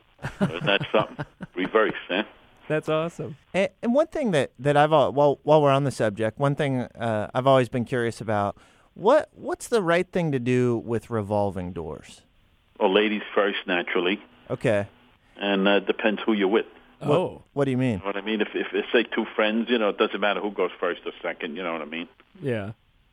Isn't 0.42 0.66
that 0.66 0.86
something? 0.92 1.26
Reverse, 1.56 1.94
eh? 2.10 2.24
That's 2.68 2.90
awesome. 2.90 3.38
And, 3.54 3.70
and 3.82 3.94
one 3.94 4.08
thing 4.08 4.32
that 4.32 4.52
that 4.60 4.76
I've 4.76 4.92
al- 4.92 5.14
while 5.14 5.40
while 5.44 5.62
we're 5.62 5.72
on 5.72 5.84
the 5.84 5.92
subject, 5.92 6.38
one 6.40 6.56
thing 6.56 6.82
uh, 6.82 7.30
I've 7.34 7.48
always 7.48 7.70
been 7.70 7.86
curious 7.86 8.20
about 8.20 8.58
what 8.94 9.30
what's 9.34 9.68
the 9.68 9.82
right 9.82 10.10
thing 10.12 10.32
to 10.32 10.40
do 10.40 10.78
with 10.78 11.10
revolving 11.10 11.72
doors? 11.72 12.22
Well, 12.80 12.94
ladies 12.94 13.22
first, 13.34 13.58
naturally, 13.68 14.22
Okay, 14.50 14.88
and 15.38 15.68
uh, 15.68 15.80
depends 15.80 16.22
who 16.26 16.34
you're 16.34 16.48
with. 16.48 16.66
Oh, 17.02 17.44
what 17.54 17.66
do 17.66 17.72
you 17.72 17.78
mean? 17.78 17.94
You 17.94 17.98
know 18.00 18.06
what 18.06 18.18
I 18.18 18.22
mean? 18.22 18.42
If, 18.42 18.50
if 18.56 18.68
it's 18.74 18.88
say 18.92 19.04
two 19.04 19.26
friends, 19.36 19.70
you 19.70 19.78
know, 19.78 19.90
it 19.90 19.98
doesn't 20.00 20.20
matter 20.20 20.42
who 20.42 20.50
goes 20.52 20.72
first 20.80 21.02
or 21.06 21.12
second. 21.22 21.56
You 21.56 21.64
know 21.64 21.72
what 21.74 21.82
I 21.84 21.86
mean? 21.86 22.08
yeah. 22.42 22.72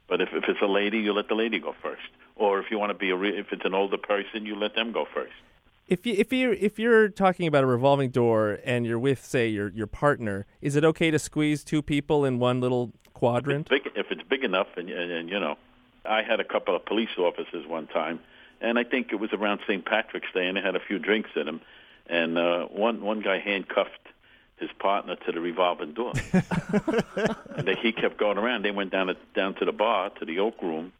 But 0.08 0.20
if 0.20 0.30
if 0.32 0.44
it's 0.48 0.60
a 0.62 0.66
lady, 0.66 0.98
you 0.98 1.12
let 1.12 1.28
the 1.28 1.34
lady 1.34 1.58
go 1.60 1.74
first. 1.82 2.02
Or 2.36 2.60
if 2.60 2.70
you 2.70 2.78
want 2.78 2.90
to 2.90 2.98
be 2.98 3.10
a 3.10 3.16
re- 3.16 3.38
if 3.38 3.52
it's 3.52 3.64
an 3.64 3.74
older 3.74 3.98
person, 3.98 4.44
you 4.44 4.56
let 4.56 4.74
them 4.74 4.92
go 4.92 5.06
first. 5.12 5.32
If 5.86 6.06
you 6.06 6.14
if 6.16 6.32
you 6.32 6.52
if 6.52 6.78
you're 6.78 7.08
talking 7.08 7.46
about 7.46 7.62
a 7.62 7.66
revolving 7.66 8.10
door 8.10 8.58
and 8.64 8.86
you're 8.86 8.98
with 8.98 9.24
say 9.24 9.48
your 9.48 9.68
your 9.68 9.86
partner, 9.86 10.46
is 10.62 10.76
it 10.76 10.84
okay 10.84 11.10
to 11.10 11.18
squeeze 11.18 11.62
two 11.62 11.82
people 11.82 12.24
in 12.24 12.38
one 12.38 12.60
little 12.60 12.92
quadrant? 13.12 13.68
Big, 13.68 13.88
if 13.94 14.06
it's 14.10 14.22
big 14.22 14.44
enough, 14.44 14.68
and, 14.76 14.88
and 14.88 15.10
and 15.10 15.28
you 15.28 15.38
know, 15.38 15.56
I 16.04 16.22
had 16.22 16.40
a 16.40 16.44
couple 16.44 16.74
of 16.74 16.84
police 16.86 17.10
officers 17.18 17.66
one 17.66 17.86
time, 17.86 18.20
and 18.60 18.78
I 18.78 18.84
think 18.84 19.12
it 19.12 19.16
was 19.16 19.32
around 19.32 19.60
St. 19.66 19.84
Patrick's 19.84 20.32
Day, 20.32 20.46
and 20.46 20.56
they 20.56 20.62
had 20.62 20.74
a 20.74 20.80
few 20.80 20.98
drinks 20.98 21.30
in 21.36 21.44
them, 21.44 21.60
and 22.06 22.38
uh, 22.38 22.64
one 22.66 23.02
one 23.02 23.20
guy 23.20 23.38
handcuffed 23.38 24.08
his 24.56 24.70
partner 24.78 25.16
to 25.16 25.32
the 25.32 25.40
revolving 25.40 25.92
door, 25.92 26.12
and 26.32 27.66
they, 27.66 27.74
he 27.74 27.92
kept 27.92 28.16
going 28.16 28.38
around. 28.38 28.64
They 28.64 28.70
went 28.70 28.90
down 28.90 29.08
to, 29.08 29.16
down 29.34 29.54
to 29.56 29.64
the 29.64 29.72
bar 29.72 30.10
to 30.10 30.24
the 30.24 30.38
Oak 30.38 30.62
Room, 30.62 30.92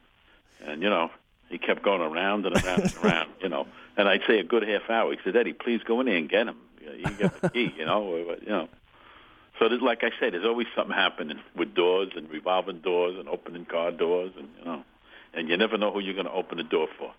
and 0.63 0.83
you 0.83 0.91
know, 0.91 1.11
he 1.49 1.59
kept 1.59 1.83
going 1.83 2.01
around 2.01 2.47
and 2.47 2.57
around 2.57 2.83
and 2.83 2.97
around, 3.05 3.31
you 3.41 3.49
know. 3.49 3.67
And 3.97 4.09
I'd 4.09 4.23
say 4.27 4.39
a 4.39 4.45
good 4.45 4.67
half 4.67 4.91
hour. 4.91 5.13
He 5.13 5.19
said, 5.25 5.37
Eddie, 5.37 5.53
please 5.53 5.81
go 5.85 6.01
in 6.01 6.07
there 6.07 6.17
and 6.17 6.29
get 6.29 6.49
him. 6.49 6.57
You 6.81 7.11
get 7.19 7.41
the 7.41 7.51
key, 7.51 7.73
you 7.77 7.87
know, 7.87 8.17
you 8.17 8.49
know. 8.49 8.69
So, 9.59 9.69
there's, 9.69 9.81
like 9.81 10.03
I 10.03 10.11
said, 10.19 10.35
there's 10.35 10.45
always 10.45 10.67
something 10.75 10.95
happening 10.95 11.39
with 11.57 11.75
doors 11.75 12.11
and 12.17 12.29
revolving 12.29 12.81
doors 12.81 13.17
and 13.17 13.29
opening 13.29 13.65
car 13.65 13.93
doors, 13.93 14.33
and 14.37 14.49
you 14.59 14.65
know, 14.65 14.85
and 15.33 15.49
you 15.49 15.57
never 15.57 15.79
know 15.79 15.93
who 15.93 16.01
you're 16.01 16.15
going 16.15 16.27
to 16.27 16.33
open 16.33 16.59
the 16.59 16.65
door 16.65 16.89
for. 16.99 17.13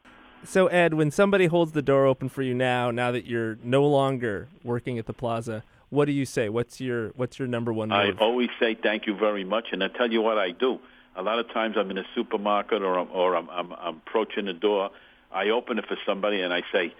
So 0.44 0.68
Ed, 0.68 0.94
when 0.94 1.12
somebody 1.12 1.48
holds 1.48 1.72
the 1.72 1.82
door 1.82 2.06
open 2.06 2.30
for 2.30 2.42
you 2.42 2.54
now, 2.54 2.92
now 2.92 3.12
that 3.12 3.26
you're 3.26 3.58
no 3.64 3.86
longer 3.86 4.48
working 4.64 5.00
at 5.00 5.06
the 5.06 5.14
plaza, 5.14 5.64
what 5.90 6.06
do 6.06 6.12
you 6.12 6.26
say? 6.26 6.50
What's 6.50 6.80
your 6.82 7.10
what's 7.10 7.40
your 7.40 7.48
number 7.48 7.74
one 7.74 7.92
I 7.92 8.12
always 8.20 8.50
say 8.60 8.76
thank 8.76 9.08
you 9.08 9.16
very 9.16 9.44
much, 9.44 9.68
and 9.72 9.84
I 9.84 9.88
tell 9.88 10.12
you 10.12 10.22
what 10.22 10.38
I 10.38 10.52
do. 10.52 10.80
A 11.16 11.22
lot 11.22 11.40
of 11.40 11.48
times 11.54 11.76
I'm 11.78 11.90
in 11.92 11.98
a 11.98 12.04
supermarket 12.14 12.82
or 12.82 13.00
I'm, 13.00 13.10
or 13.12 13.36
I'm, 13.36 13.50
I'm, 13.50 13.72
I'm 13.74 13.98
approaching 14.06 14.46
the 14.46 14.54
door. 14.54 14.90
I 15.32 15.50
open 15.50 15.80
it 15.80 15.86
for 15.88 15.98
somebody 16.06 16.42
and 16.42 16.54
I 16.54 16.62
say, 16.72 16.94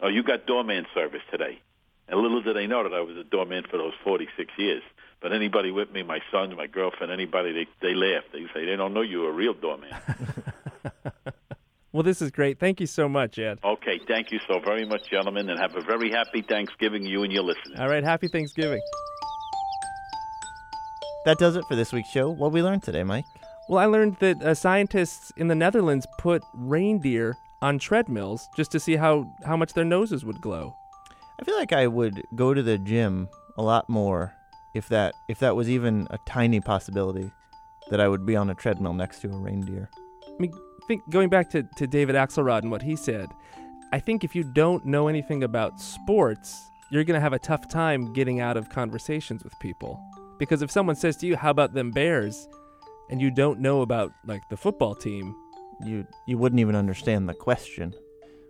"Oh, 0.00 0.08
you 0.08 0.22
got 0.22 0.46
doorman 0.46 0.86
service 0.94 1.22
today." 1.30 1.60
And 2.08 2.20
little 2.20 2.42
did 2.42 2.56
they 2.56 2.66
know 2.66 2.82
that 2.82 2.92
I 2.92 3.00
was 3.00 3.16
a 3.16 3.24
doorman 3.24 3.64
for 3.70 3.76
those 3.78 3.92
46 4.02 4.50
years. 4.58 4.82
But 5.22 5.32
anybody 5.32 5.70
with 5.70 5.92
me, 5.92 6.02
my 6.02 6.20
son, 6.32 6.56
my 6.56 6.66
girlfriend, 6.66 7.12
anybody, 7.12 7.52
they 7.52 7.66
they 7.80 7.94
laugh. 7.94 8.24
They 8.32 8.46
say 8.54 8.66
they 8.66 8.76
don't 8.76 8.94
know 8.94 9.02
you're 9.02 9.30
a 9.30 9.32
real 9.32 9.54
doorman. 9.54 9.90
Well, 11.92 12.04
this 12.04 12.22
is 12.22 12.30
great. 12.30 12.60
Thank 12.60 12.78
you 12.80 12.86
so 12.86 13.08
much, 13.08 13.36
Ed. 13.38 13.58
okay, 13.64 13.98
thank 14.06 14.30
you 14.30 14.38
so 14.46 14.60
very 14.60 14.86
much, 14.86 15.10
gentlemen, 15.10 15.50
and 15.50 15.58
have 15.58 15.74
a 15.74 15.80
very 15.80 16.08
happy 16.08 16.40
Thanksgiving, 16.40 17.04
you 17.04 17.24
and 17.24 17.32
your 17.32 17.42
listeners. 17.42 17.80
All 17.80 17.88
right, 17.88 18.04
happy 18.04 18.28
Thanksgiving. 18.28 18.80
That 21.24 21.38
does 21.38 21.56
it 21.56 21.64
for 21.66 21.74
this 21.74 21.92
week's 21.92 22.08
show. 22.10 22.30
What 22.30 22.52
we 22.52 22.62
learned 22.62 22.84
today, 22.84 23.02
Mike? 23.02 23.24
Well, 23.70 23.78
I 23.78 23.84
learned 23.84 24.16
that 24.16 24.42
uh, 24.42 24.52
scientists 24.52 25.32
in 25.36 25.46
the 25.46 25.54
Netherlands 25.54 26.04
put 26.18 26.42
reindeer 26.54 27.36
on 27.62 27.78
treadmills 27.78 28.48
just 28.56 28.72
to 28.72 28.80
see 28.80 28.96
how, 28.96 29.32
how 29.44 29.56
much 29.56 29.74
their 29.74 29.84
noses 29.84 30.24
would 30.24 30.40
glow. 30.40 30.74
I 31.40 31.44
feel 31.44 31.56
like 31.56 31.72
I 31.72 31.86
would 31.86 32.26
go 32.34 32.52
to 32.52 32.64
the 32.64 32.78
gym 32.78 33.28
a 33.56 33.62
lot 33.62 33.88
more 33.88 34.34
if 34.74 34.88
that 34.88 35.14
if 35.28 35.38
that 35.38 35.54
was 35.54 35.68
even 35.68 36.08
a 36.10 36.18
tiny 36.26 36.58
possibility 36.58 37.30
that 37.90 38.00
I 38.00 38.08
would 38.08 38.26
be 38.26 38.34
on 38.34 38.50
a 38.50 38.56
treadmill 38.56 38.92
next 38.92 39.20
to 39.20 39.28
a 39.28 39.36
reindeer. 39.36 39.88
I 40.26 40.40
mean, 40.40 40.52
think 40.88 41.08
going 41.08 41.28
back 41.28 41.48
to, 41.50 41.62
to 41.76 41.86
David 41.86 42.16
Axelrod 42.16 42.62
and 42.62 42.72
what 42.72 42.82
he 42.82 42.96
said, 42.96 43.28
I 43.92 44.00
think 44.00 44.24
if 44.24 44.34
you 44.34 44.42
don't 44.42 44.84
know 44.84 45.06
anything 45.06 45.44
about 45.44 45.80
sports, 45.80 46.72
you're 46.90 47.04
going 47.04 47.14
to 47.14 47.20
have 47.20 47.34
a 47.34 47.38
tough 47.38 47.68
time 47.68 48.12
getting 48.14 48.40
out 48.40 48.56
of 48.56 48.68
conversations 48.68 49.44
with 49.44 49.56
people. 49.60 50.02
Because 50.40 50.60
if 50.60 50.72
someone 50.72 50.96
says 50.96 51.16
to 51.18 51.26
you, 51.28 51.36
"How 51.36 51.50
about 51.50 51.72
them 51.72 51.92
Bears?" 51.92 52.48
And 53.10 53.20
you 53.20 53.30
don't 53.30 53.60
know 53.60 53.82
about 53.82 54.12
like 54.26 54.42
the 54.50 54.56
football 54.56 54.94
team, 54.94 55.34
You 55.84 56.06
you 56.26 56.38
wouldn't 56.38 56.60
even 56.60 56.76
understand 56.76 57.28
the 57.28 57.34
question. 57.34 57.94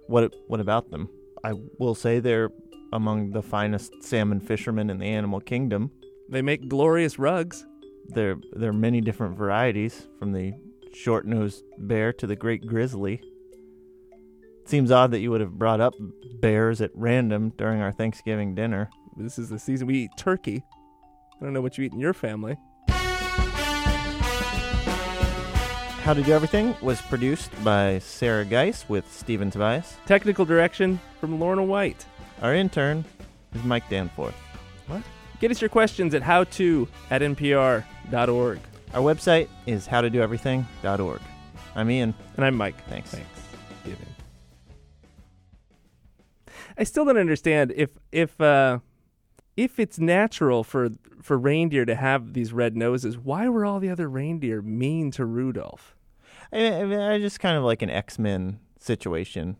What 0.09 0.35
what 0.49 0.61
about 0.61 0.91
them? 0.91 1.09
I 1.45 1.55
will 1.79 1.95
say 1.95 2.21
they're 2.21 2.51
among 2.93 3.31
the 3.31 3.43
finest 3.43 3.93
salmon 4.03 4.41
fishermen 4.41 4.91
in 4.91 4.99
the 4.99 5.07
animal 5.07 5.41
kingdom. 5.41 5.91
they 6.29 6.43
make 6.43 6.69
glorious 6.69 7.19
rugs. 7.19 7.67
There 8.09 8.37
there 8.53 8.71
are 8.71 8.73
many 8.89 9.01
different 9.01 9.37
varieties, 9.37 10.07
from 10.19 10.33
the 10.33 10.55
short-nosed 10.93 11.63
bear 11.79 12.13
to 12.15 12.27
the 12.27 12.37
great 12.37 12.67
grizzly. 12.67 13.21
It 14.63 14.69
Seems 14.69 14.91
odd 14.91 15.11
that 15.13 15.21
you 15.21 15.31
would 15.31 15.41
have 15.41 15.59
brought 15.59 15.81
up 15.81 15.95
bears 16.41 16.81
at 16.81 16.91
random 16.95 17.53
during 17.57 17.81
our 17.81 17.93
Thanksgiving 17.93 18.55
dinner. 18.55 18.91
This 19.17 19.39
is 19.39 19.49
the 19.49 19.59
season 19.59 19.87
we 19.87 20.05
eat 20.05 20.11
turkey. 20.17 20.63
I 21.41 21.45
don't 21.45 21.53
know 21.53 21.61
what 21.61 21.79
you 21.79 21.85
eat 21.85 21.93
in 21.93 22.01
your 22.01 22.15
family. 22.15 22.57
How 26.03 26.15
to 26.15 26.23
Do 26.23 26.33
Everything 26.33 26.75
was 26.81 27.01
produced 27.03 27.51
by 27.63 27.99
Sarah 27.99 28.47
Geiss 28.47 28.89
with 28.89 29.11
Steven 29.13 29.51
Tobias. 29.51 29.97
Technical 30.07 30.47
direction 30.47 30.99
from 31.21 31.39
Lorna 31.39 31.63
White. 31.63 32.07
Our 32.41 32.55
intern 32.55 33.05
is 33.55 33.63
Mike 33.65 33.89
Danforth. 33.91 34.35
What? 34.87 35.03
Get 35.41 35.51
us 35.51 35.61
your 35.61 35.69
questions 35.69 36.15
at 36.15 36.23
howto 36.23 36.89
at 37.11 37.21
npr.org. 37.21 38.61
Our 38.95 39.03
website 39.03 39.49
is 39.67 39.87
howtodoeverything.org. 39.87 41.21
I'm 41.75 41.91
Ian. 41.91 42.15
And 42.37 42.45
I'm 42.47 42.57
Mike. 42.57 42.83
Thanks. 42.89 43.11
Thanks. 43.11 43.29
Giving. 43.85 44.07
I 46.79 46.85
still 46.85 47.05
don't 47.05 47.19
understand 47.19 47.75
if 47.77 47.91
if 48.11 48.41
uh, 48.41 48.79
if 49.61 49.79
it's 49.79 49.99
natural 49.99 50.65
for 50.65 50.89
for 51.21 51.37
reindeer 51.37 51.85
to 51.85 51.95
have 51.95 52.33
these 52.33 52.51
red 52.51 52.77
noses. 52.77 53.19
Why 53.19 53.47
were 53.47 53.67
all 53.67 53.79
the 53.79 53.91
other 53.91 54.09
reindeer 54.09 54.63
mean 54.63 55.11
to 55.13 55.27
Rudolph? 55.27 55.95
I 56.51 56.57
mean, 56.57 56.73
I, 56.73 56.85
mean, 56.85 56.99
I 56.99 57.19
just 57.19 57.41
kind 57.41 57.59
of 57.59 57.63
like 57.63 57.83
an 57.83 57.91
X 57.91 58.19
Men 58.19 58.59
situation. 58.79 59.59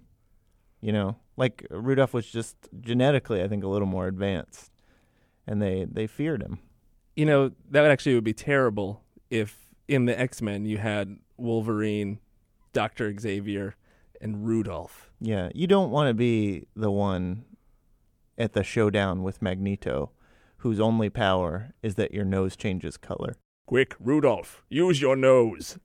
You 0.81 0.93
know, 0.93 1.17
like 1.37 1.67
Rudolph 1.71 2.15
was 2.15 2.27
just 2.27 2.57
genetically, 2.81 3.43
I 3.43 3.49
think, 3.49 3.63
a 3.63 3.69
little 3.69 3.87
more 3.87 4.07
advanced, 4.07 4.73
and 5.47 5.61
they 5.61 5.87
they 5.91 6.07
feared 6.07 6.43
him. 6.43 6.61
You 7.15 7.27
know 7.27 7.51
that 7.71 7.83
would 7.83 7.91
actually 7.91 8.15
would 8.15 8.25
be 8.25 8.33
terrible 8.33 9.03
if 9.29 9.67
in 9.87 10.07
the 10.07 10.19
X 10.19 10.41
Men 10.41 10.65
you 10.65 10.79
had 10.79 11.19
Wolverine, 11.37 12.21
Doctor 12.73 13.15
Xavier, 13.21 13.77
and 14.19 14.47
Rudolph. 14.47 15.11
Yeah, 15.21 15.51
you 15.55 15.67
don't 15.67 15.91
want 15.91 16.09
to 16.09 16.15
be 16.15 16.65
the 16.75 16.91
one 16.91 17.45
at 18.41 18.55
the 18.55 18.65
showdown 18.65 19.23
with 19.23 19.43
Magneto, 19.43 20.13
whose 20.59 20.81
only 20.81 21.11
power 21.11 21.75
is 21.83 21.97
that 21.97 22.15
your 22.15 22.25
nose 22.25 22.57
changes 22.57 22.97
color. 22.97 23.37
Quick, 23.67 23.95
Rudolph, 24.01 24.65
use 24.69 25.01
your 25.01 25.15
nose. 25.15 25.79